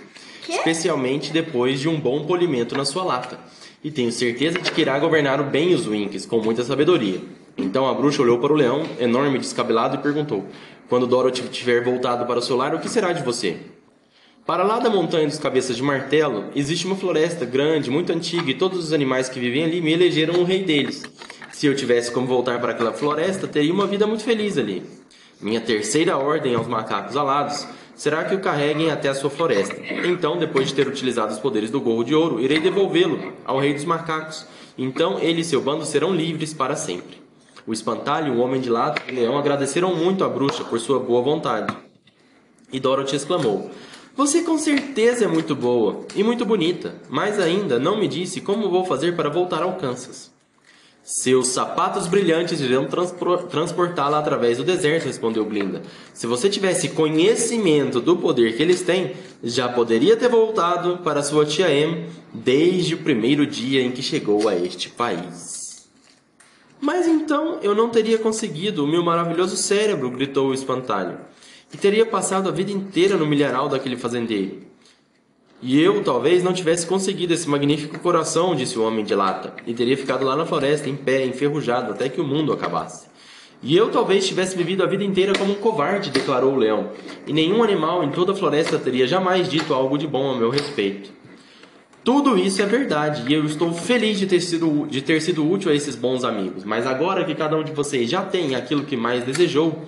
Especialmente 0.49 1.31
depois 1.31 1.79
de 1.79 1.87
um 1.87 1.99
bom 1.99 2.25
polimento 2.25 2.75
na 2.75 2.85
sua 2.85 3.03
lata. 3.03 3.39
E 3.83 3.91
tenho 3.91 4.11
certeza 4.11 4.59
de 4.59 4.71
que 4.71 4.81
irá 4.81 4.97
governar 4.97 5.41
bem 5.43 5.73
os 5.73 5.85
Winks, 5.85 6.25
com 6.25 6.41
muita 6.41 6.63
sabedoria. 6.63 7.21
Então 7.57 7.87
a 7.87 7.93
bruxa 7.93 8.21
olhou 8.21 8.39
para 8.39 8.51
o 8.51 8.55
leão, 8.55 8.83
enorme, 8.99 9.37
descabelado, 9.37 9.95
e 9.95 9.99
perguntou: 9.99 10.45
Quando 10.89 11.07
Dorothy 11.07 11.43
tiver 11.49 11.83
voltado 11.83 12.25
para 12.25 12.39
o 12.39 12.41
seu 12.41 12.55
lar, 12.55 12.73
o 12.73 12.79
que 12.79 12.89
será 12.89 13.13
de 13.13 13.23
você? 13.23 13.57
Para 14.45 14.63
lá 14.63 14.79
da 14.79 14.89
montanha 14.89 15.27
dos 15.27 15.37
cabeças 15.37 15.75
de 15.75 15.83
martelo, 15.83 16.45
existe 16.55 16.85
uma 16.85 16.95
floresta 16.95 17.45
grande, 17.45 17.91
muito 17.91 18.13
antiga, 18.13 18.49
e 18.49 18.53
todos 18.53 18.79
os 18.79 18.93
animais 18.93 19.27
que 19.27 19.39
vivem 19.39 19.65
ali 19.65 19.81
me 19.81 19.91
elegeram 19.91 20.35
o 20.35 20.43
rei 20.43 20.63
deles. 20.63 21.03
Se 21.51 21.67
eu 21.67 21.75
tivesse 21.75 22.11
como 22.11 22.27
voltar 22.27 22.59
para 22.61 22.71
aquela 22.71 22.93
floresta, 22.93 23.47
teria 23.47 23.73
uma 23.73 23.85
vida 23.85 24.07
muito 24.07 24.23
feliz 24.23 24.57
ali. 24.57 24.83
Minha 25.41 25.59
terceira 25.59 26.17
ordem 26.17 26.55
aos 26.55 26.67
macacos 26.67 27.17
alados 27.17 27.67
será 27.97 28.23
que 28.23 28.35
o 28.35 28.39
carreguem 28.39 28.91
até 28.91 29.09
a 29.09 29.15
sua 29.15 29.29
floresta. 29.29 29.75
Então, 30.05 30.37
depois 30.37 30.67
de 30.67 30.75
ter 30.75 30.87
utilizado 30.87 31.33
os 31.33 31.39
poderes 31.39 31.71
do 31.71 31.81
gorro 31.81 32.03
de 32.03 32.13
ouro, 32.13 32.39
irei 32.39 32.59
devolvê-lo 32.59 33.33
ao 33.43 33.59
rei 33.59 33.73
dos 33.73 33.83
macacos. 33.83 34.45
Então, 34.77 35.19
ele 35.19 35.41
e 35.41 35.43
seu 35.43 35.59
bando 35.59 35.83
serão 35.83 36.13
livres 36.13 36.53
para 36.53 36.75
sempre. 36.75 37.17
O 37.65 37.73
espantalho, 37.73 38.35
o 38.35 38.39
homem 38.39 38.61
de 38.61 38.69
lata 38.69 39.01
e 39.07 39.11
o 39.11 39.15
leão 39.15 39.37
agradeceram 39.37 39.93
muito 39.95 40.23
à 40.23 40.29
bruxa 40.29 40.63
por 40.63 40.79
sua 40.79 40.99
boa 40.99 41.21
vontade. 41.21 41.75
E 42.71 42.79
Dorothy 42.79 43.15
exclamou: 43.15 43.71
Você 44.15 44.43
com 44.43 44.57
certeza 44.57 45.25
é 45.25 45.27
muito 45.27 45.55
boa 45.55 46.05
e 46.15 46.23
muito 46.23 46.45
bonita, 46.45 46.95
mas 47.09 47.39
ainda 47.39 47.79
não 47.79 47.97
me 47.97 48.07
disse 48.07 48.39
como 48.39 48.69
vou 48.69 48.85
fazer 48.85 49.15
para 49.15 49.29
voltar 49.29 49.63
ao 49.63 49.75
Kansas. 49.75 50.31
Seus 51.09 51.47
sapatos 51.47 52.05
brilhantes 52.05 52.59
irão 52.59 52.85
transportá-la 53.49 54.19
através 54.19 54.57
do 54.57 54.65
deserto, 54.65 55.05
respondeu 55.05 55.45
Glinda. 55.45 55.81
Se 56.13 56.27
você 56.27 56.49
tivesse 56.49 56.89
conhecimento 56.89 58.01
do 58.01 58.17
poder 58.17 58.57
que 58.57 58.61
eles 58.61 58.81
têm, 58.81 59.13
já 59.41 59.69
poderia 59.69 60.17
ter 60.17 60.27
voltado 60.27 60.97
para 60.97 61.23
sua 61.23 61.45
tia 61.45 61.71
Em 61.71 62.07
desde 62.33 62.95
o 62.95 62.97
primeiro 62.97 63.47
dia 63.47 63.81
em 63.81 63.91
que 63.91 64.01
chegou 64.01 64.49
a 64.49 64.55
este 64.57 64.89
país. 64.89 65.87
Mas 66.81 67.07
então 67.07 67.59
eu 67.63 67.73
não 67.73 67.87
teria 67.87 68.17
conseguido 68.17 68.83
o 68.83 68.87
meu 68.87 69.01
maravilhoso 69.01 69.55
cérebro, 69.55 70.11
gritou 70.11 70.49
o 70.49 70.53
espantalho, 70.53 71.19
e 71.73 71.77
teria 71.77 72.05
passado 72.05 72.49
a 72.49 72.51
vida 72.51 72.73
inteira 72.73 73.15
no 73.15 73.25
milharal 73.25 73.69
daquele 73.69 73.95
fazendeiro. 73.95 74.67
E 75.59 75.81
eu 75.81 76.03
talvez 76.03 76.43
não 76.43 76.53
tivesse 76.53 76.85
conseguido 76.85 77.33
esse 77.33 77.49
magnífico 77.49 77.97
coração, 77.97 78.55
disse 78.55 78.77
o 78.77 78.83
homem 78.83 79.03
de 79.03 79.15
lata, 79.15 79.53
e 79.65 79.73
teria 79.73 79.97
ficado 79.97 80.23
lá 80.23 80.35
na 80.35 80.45
floresta, 80.45 80.87
em 80.87 80.95
pé, 80.95 81.25
enferrujado, 81.25 81.91
até 81.91 82.07
que 82.07 82.21
o 82.21 82.23
mundo 82.23 82.53
acabasse. 82.53 83.07
E 83.63 83.75
eu 83.75 83.89
talvez 83.89 84.27
tivesse 84.27 84.55
vivido 84.55 84.83
a 84.83 84.85
vida 84.85 85.03
inteira 85.03 85.33
como 85.33 85.53
um 85.53 85.55
covarde, 85.55 86.11
declarou 86.11 86.53
o 86.53 86.57
leão, 86.57 86.91
e 87.25 87.33
nenhum 87.33 87.63
animal 87.63 88.03
em 88.03 88.11
toda 88.11 88.33
a 88.33 88.35
floresta 88.35 88.77
teria 88.77 89.07
jamais 89.07 89.49
dito 89.49 89.73
algo 89.73 89.97
de 89.97 90.05
bom 90.05 90.31
a 90.31 90.37
meu 90.37 90.51
respeito. 90.51 91.09
Tudo 92.03 92.37
isso 92.37 92.61
é 92.61 92.65
verdade, 92.67 93.23
e 93.27 93.33
eu 93.33 93.43
estou 93.43 93.73
feliz 93.73 94.19
de 94.19 94.27
ter, 94.27 94.41
sido, 94.41 94.85
de 94.87 95.01
ter 95.01 95.19
sido 95.21 95.49
útil 95.49 95.71
a 95.71 95.75
esses 95.75 95.95
bons 95.95 96.23
amigos, 96.23 96.63
mas 96.63 96.85
agora 96.85 97.25
que 97.25 97.33
cada 97.33 97.57
um 97.57 97.63
de 97.63 97.71
vocês 97.71 98.07
já 98.07 98.21
tem 98.21 98.53
aquilo 98.53 98.85
que 98.85 98.95
mais 98.95 99.23
desejou, 99.23 99.83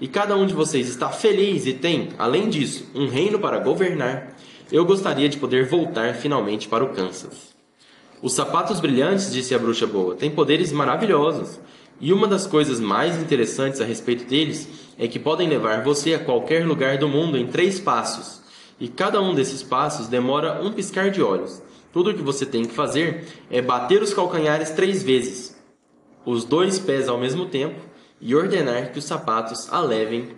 e 0.00 0.08
cada 0.08 0.36
um 0.36 0.44
de 0.44 0.52
vocês 0.52 0.88
está 0.88 1.10
feliz 1.10 1.64
e 1.64 1.72
tem, 1.72 2.08
além 2.18 2.48
disso, 2.48 2.90
um 2.92 3.06
reino 3.06 3.38
para 3.38 3.60
governar, 3.60 4.34
eu 4.72 4.86
gostaria 4.86 5.28
de 5.28 5.36
poder 5.36 5.66
voltar 5.66 6.14
finalmente 6.14 6.66
para 6.66 6.82
o 6.82 6.88
Kansas. 6.94 7.52
Os 8.22 8.32
sapatos 8.32 8.80
brilhantes, 8.80 9.30
disse 9.30 9.54
a 9.54 9.58
bruxa 9.58 9.86
boa, 9.86 10.14
têm 10.14 10.30
poderes 10.30 10.72
maravilhosos. 10.72 11.60
E 12.00 12.10
uma 12.10 12.26
das 12.26 12.46
coisas 12.46 12.80
mais 12.80 13.20
interessantes 13.20 13.82
a 13.82 13.84
respeito 13.84 14.24
deles 14.24 14.66
é 14.98 15.06
que 15.06 15.18
podem 15.18 15.46
levar 15.46 15.84
você 15.84 16.14
a 16.14 16.18
qualquer 16.18 16.66
lugar 16.66 16.96
do 16.96 17.06
mundo 17.06 17.36
em 17.36 17.46
três 17.46 17.78
passos. 17.78 18.40
E 18.80 18.88
cada 18.88 19.20
um 19.20 19.34
desses 19.34 19.62
passos 19.62 20.08
demora 20.08 20.62
um 20.62 20.72
piscar 20.72 21.10
de 21.10 21.22
olhos. 21.22 21.62
Tudo 21.92 22.10
o 22.10 22.14
que 22.14 22.22
você 22.22 22.46
tem 22.46 22.64
que 22.64 22.72
fazer 22.72 23.26
é 23.50 23.60
bater 23.60 24.02
os 24.02 24.14
calcanhares 24.14 24.70
três 24.70 25.02
vezes, 25.02 25.54
os 26.24 26.46
dois 26.46 26.78
pés 26.78 27.10
ao 27.10 27.18
mesmo 27.18 27.44
tempo, 27.44 27.78
e 28.18 28.34
ordenar 28.34 28.90
que 28.90 28.98
os 28.98 29.04
sapatos 29.04 29.70
a 29.70 29.80
levem 29.80 30.28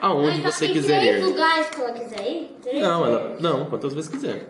aonde 0.00 0.40
Mas 0.42 0.54
você 0.54 0.68
quiser 0.68 1.00
três 1.00 1.16
ir. 1.18 1.24
lugares 1.24 1.66
que 1.68 1.80
ela 1.80 1.92
quiser 1.92 2.26
ir? 2.30 2.56
Três 2.62 2.82
Não, 2.82 3.06
ela, 3.06 3.36
não, 3.40 3.64
quantas 3.66 3.92
vezes 3.94 4.10
quiser. 4.10 4.46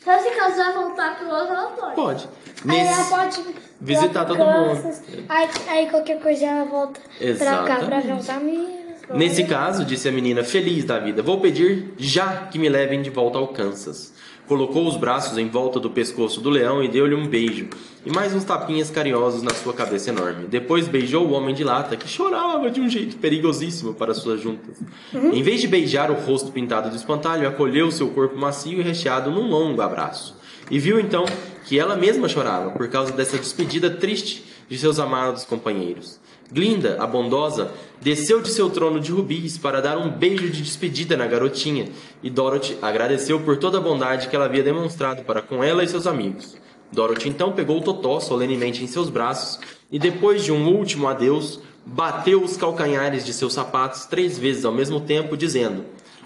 Então, 0.00 0.20
se 0.22 0.30
casar 0.30 0.72
voltar 0.72 1.16
pro 1.18 1.28
outro, 1.28 1.52
ela 1.54 1.70
pode. 1.70 1.94
Pode. 1.96 2.28
Aí 2.68 2.78
ela 2.80 2.96
Nesse- 2.96 3.10
pode 3.10 3.54
visitar 3.80 4.24
todo 4.24 4.38
mundo. 4.38 4.92
Aí, 5.28 5.48
aí 5.68 5.90
qualquer 5.90 6.20
coisa 6.20 6.44
ela 6.46 6.64
volta 6.64 7.00
pra 7.38 7.56
cá 7.64 7.64
pra 7.64 7.98
Exatamente. 7.98 8.06
ver 8.06 8.12
os 8.14 8.30
amigos. 8.30 8.76
Nesse 9.14 9.44
caso, 9.44 9.84
disse 9.84 10.08
a 10.08 10.12
menina, 10.12 10.42
feliz 10.44 10.84
da 10.84 10.98
vida, 10.98 11.22
vou 11.22 11.40
pedir 11.40 11.92
já 11.96 12.46
que 12.50 12.58
me 12.58 12.68
levem 12.68 13.02
de 13.02 13.10
volta 13.10 13.38
ao 13.38 13.48
Kansas. 13.48 14.12
Colocou 14.46 14.86
os 14.86 14.96
braços 14.96 15.36
em 15.38 15.48
volta 15.48 15.80
do 15.80 15.90
pescoço 15.90 16.40
do 16.40 16.48
leão 16.48 16.82
e 16.82 16.86
deu-lhe 16.86 17.16
um 17.16 17.26
beijo, 17.26 17.68
e 18.04 18.10
mais 18.12 18.32
uns 18.32 18.44
tapinhas 18.44 18.90
carinhosos 18.90 19.42
na 19.42 19.50
sua 19.50 19.72
cabeça 19.72 20.10
enorme. 20.10 20.46
Depois 20.46 20.86
beijou 20.86 21.26
o 21.26 21.32
homem 21.32 21.52
de 21.52 21.64
lata, 21.64 21.96
que 21.96 22.08
chorava 22.08 22.70
de 22.70 22.80
um 22.80 22.88
jeito 22.88 23.16
perigosíssimo 23.16 23.92
para 23.92 24.14
suas 24.14 24.40
juntas. 24.40 24.80
Em 25.12 25.42
vez 25.42 25.60
de 25.60 25.66
beijar 25.66 26.12
o 26.12 26.14
rosto 26.14 26.52
pintado 26.52 26.88
do 26.88 26.96
espantalho, 26.96 27.48
acolheu 27.48 27.90
seu 27.90 28.08
corpo 28.10 28.38
macio 28.38 28.78
e 28.78 28.82
recheado 28.82 29.32
num 29.32 29.48
longo 29.48 29.82
abraço. 29.82 30.36
E 30.70 30.78
viu 30.78 31.00
então 31.00 31.24
que 31.64 31.78
ela 31.78 31.96
mesma 31.96 32.28
chorava 32.28 32.70
por 32.70 32.88
causa 32.88 33.12
dessa 33.12 33.36
despedida 33.38 33.90
triste 33.90 34.44
de 34.68 34.78
seus 34.78 35.00
amados 35.00 35.44
companheiros. 35.44 36.20
Glinda, 36.50 36.96
a 37.00 37.06
bondosa, 37.06 37.72
desceu 38.00 38.40
de 38.40 38.48
seu 38.50 38.70
trono 38.70 39.00
de 39.00 39.10
rubis 39.10 39.58
para 39.58 39.80
dar 39.80 39.98
um 39.98 40.08
beijo 40.08 40.48
de 40.48 40.62
despedida 40.62 41.16
na 41.16 41.26
garotinha, 41.26 41.88
e 42.22 42.30
Dorothy 42.30 42.78
agradeceu 42.80 43.40
por 43.40 43.56
toda 43.56 43.78
a 43.78 43.80
bondade 43.80 44.28
que 44.28 44.36
ela 44.36 44.44
havia 44.44 44.62
demonstrado 44.62 45.24
para 45.24 45.42
com 45.42 45.62
ela 45.64 45.82
e 45.82 45.88
seus 45.88 46.06
amigos. 46.06 46.56
Dorothy 46.92 47.28
então 47.28 47.52
pegou 47.52 47.78
o 47.78 47.82
Totó 47.82 48.20
solenemente 48.20 48.84
em 48.84 48.86
seus 48.86 49.10
braços 49.10 49.58
e, 49.90 49.98
depois 49.98 50.44
de 50.44 50.52
um 50.52 50.68
último 50.68 51.08
adeus, 51.08 51.60
bateu 51.84 52.42
os 52.42 52.56
calcanhares 52.56 53.24
de 53.24 53.32
seus 53.32 53.52
sapatos 53.52 54.06
três 54.06 54.38
vezes 54.38 54.64
ao 54.64 54.72
mesmo 54.72 55.00
tempo, 55.00 55.36
dizendo: 55.36 55.84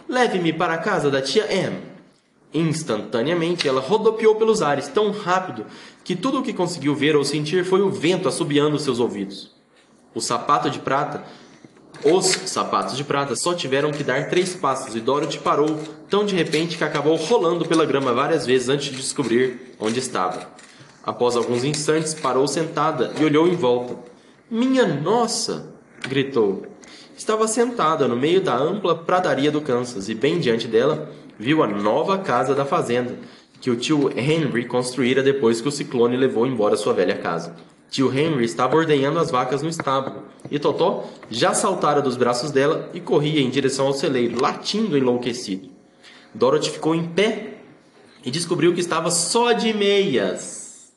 Leve-me 0.09 0.52
para 0.52 0.74
a 0.74 0.78
casa 0.78 1.11
da 1.11 1.22
tia 1.22 1.44
Anne. 1.44 1.90
Instantaneamente, 2.52 3.68
ela 3.68 3.80
rodopiou 3.80 4.35
pelos 4.35 4.61
ares 4.61 4.88
tão 4.88 5.12
rápido 5.12 5.64
que 6.02 6.16
tudo 6.16 6.40
o 6.40 6.42
que 6.42 6.52
conseguiu 6.52 6.94
ver 6.94 7.14
ou 7.14 7.24
sentir 7.24 7.64
foi 7.64 7.80
o 7.80 7.90
vento 7.90 8.28
assobiando 8.28 8.78
seus 8.78 8.98
ouvidos. 8.98 9.60
O 10.14 10.20
sapato 10.20 10.68
de 10.70 10.79
prata, 10.79 11.23
os 12.05 12.27
sapatos 12.27 12.96
de 12.96 13.05
prata 13.05 13.37
só 13.37 13.55
tiveram 13.55 13.92
que 13.92 14.03
dar 14.03 14.29
três 14.29 14.55
passos 14.55 14.96
e 14.96 15.01
Dorothy 15.01 15.38
parou 15.38 15.79
tão 16.09 16.25
de 16.25 16.35
repente 16.35 16.77
que 16.77 16.85
acabou 16.85 17.14
rolando 17.16 17.64
pela 17.66 17.85
grama 17.85 18.12
várias 18.12 18.46
vezes 18.46 18.68
antes 18.68 18.90
de 18.90 18.96
descobrir 18.96 19.75
onde 19.79 19.99
estava. 19.99 20.49
Após 21.03 21.37
alguns 21.37 21.64
instantes, 21.64 22.14
parou 22.14 22.46
sentada 22.49 23.12
e 23.18 23.25
olhou 23.25 23.46
em 23.46 23.55
volta. 23.55 23.96
Minha 24.51 24.87
nossa! 24.87 25.73
gritou. 26.09 26.66
Estava 27.16 27.46
sentada 27.46 28.09
no 28.09 28.16
meio 28.16 28.40
da 28.40 28.57
ampla 28.57 28.96
pradaria 28.96 29.51
do 29.51 29.61
Kansas 29.61 30.09
e 30.09 30.14
bem 30.14 30.40
diante 30.40 30.66
dela 30.66 31.11
viu 31.38 31.62
a 31.62 31.66
nova 31.66 32.18
casa 32.18 32.55
da 32.55 32.64
fazenda 32.64 33.18
que 33.61 33.70
o 33.70 33.77
tio 33.77 34.11
Henry 34.16 34.64
construíra 34.64 35.23
depois 35.23 35.61
que 35.61 35.68
o 35.68 35.73
ciclone 35.73 36.16
levou 36.16 36.46
embora 36.46 36.77
sua 36.77 36.94
velha 36.94 37.18
casa. 37.18 37.55
Tio 37.90 38.16
Henry 38.16 38.44
estava 38.44 38.76
ordenhando 38.76 39.18
as 39.18 39.31
vacas 39.31 39.62
no 39.62 39.68
estábulo 39.68 40.22
e 40.48 40.59
Totó 40.59 41.05
já 41.29 41.53
saltara 41.53 42.00
dos 42.00 42.16
braços 42.16 42.53
dela 42.53 42.88
e 42.94 43.00
corria 43.00 43.40
em 43.40 43.50
direção 43.50 43.88
ao 43.88 43.92
celeiro, 43.92 44.40
latindo 44.40 44.96
enlouquecido. 44.96 45.68
Dorothy 46.33 46.70
ficou 46.70 46.94
em 46.94 47.09
pé 47.09 47.55
e 48.24 48.31
descobriu 48.31 48.72
que 48.72 48.81
estava 48.81 49.11
só 49.11 49.53
de 49.53 49.72
meias. 49.74 50.92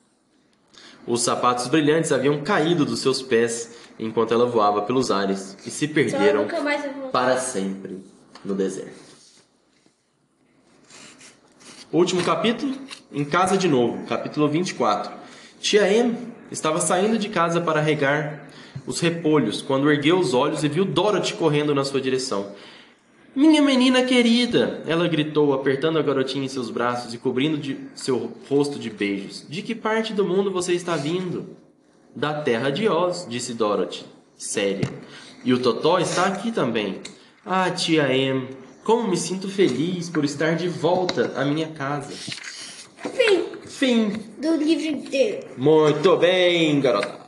Os 1.06 1.21
sapatos 1.23 1.67
brilhantes 1.67 2.12
haviam 2.12 2.41
caído 2.43 2.86
dos 2.86 2.99
seus 2.99 3.21
pés 3.21 3.75
enquanto 3.99 4.34
ela 4.34 4.45
voava 4.45 4.84
pelos 4.84 5.10
ares 5.10 5.58
e 5.65 5.71
se 5.71 5.88
perderam 5.88 6.47
vai 6.47 6.77
voltar. 6.77 7.10
para 7.10 7.38
sempre 7.38 8.03
no 8.45 8.53
deserto. 8.53 9.03
Último 11.91 12.23
capítulo, 12.23 12.75
em 13.12 13.25
casa 13.25 13.58
de 13.58 13.67
novo, 13.67 14.06
capítulo 14.08 14.47
24. 14.47 15.12
Tia 15.60 15.91
Em 15.91 16.33
estava 16.51 16.79
saindo 16.79 17.17
de 17.17 17.29
casa 17.29 17.60
para 17.62 17.82
regar 17.82 18.47
os 18.86 18.99
repolhos 18.99 19.62
quando 19.62 19.89
ergueu 19.91 20.19
os 20.19 20.34
olhos 20.34 20.63
e 20.63 20.67
viu 20.67 20.86
Dorothy 20.86 21.34
correndo 21.34 21.73
na 21.73 21.84
sua 21.84 22.01
direção. 22.01 22.51
Minha 23.36 23.62
menina 23.62 24.03
querida! 24.03 24.84
Ela 24.86 25.08
gritou, 25.08 25.53
apertando 25.53 25.97
a 25.97 26.03
garotinha 26.03 26.45
em 26.45 26.49
seus 26.49 26.69
braços 26.69 27.13
e 27.13 27.17
cobrindo 27.17 27.58
de 27.58 27.77
seu 27.95 28.32
rosto 28.47 28.77
de 28.77 28.91
beijos. 28.91 29.45
De 29.49 29.63
que 29.63 29.73
parte 29.73 30.13
do 30.13 30.23
mundo 30.23 30.51
você 30.51 30.73
está 30.73 30.95
vindo? 30.95 31.58
Da 32.15 32.41
terra 32.41 32.69
de 32.69 32.88
Oz, 32.88 33.25
disse 33.27 33.56
Dorothy, 33.56 34.06
séria. 34.38 34.88
E 35.43 35.51
o 35.51 35.60
Totó 35.60 35.97
está 35.97 36.27
aqui 36.27 36.51
também. 36.51 37.01
Ah, 37.43 37.71
tia 37.71 38.13
Em, 38.15 38.49
como 38.84 39.08
me 39.08 39.17
sinto 39.17 39.49
feliz 39.49 40.12
por 40.12 40.23
estar 40.23 40.56
de 40.56 40.69
volta 40.69 41.34
à 41.36 41.43
minha 41.43 41.69
casa. 41.69 42.12
Fim 42.12 43.53
Fim. 43.77 44.13
do 44.38 44.55
livro 44.55 44.86
inteiro. 44.86 45.47
Muito 45.57 46.15
bem, 46.17 46.79
garota. 46.79 47.22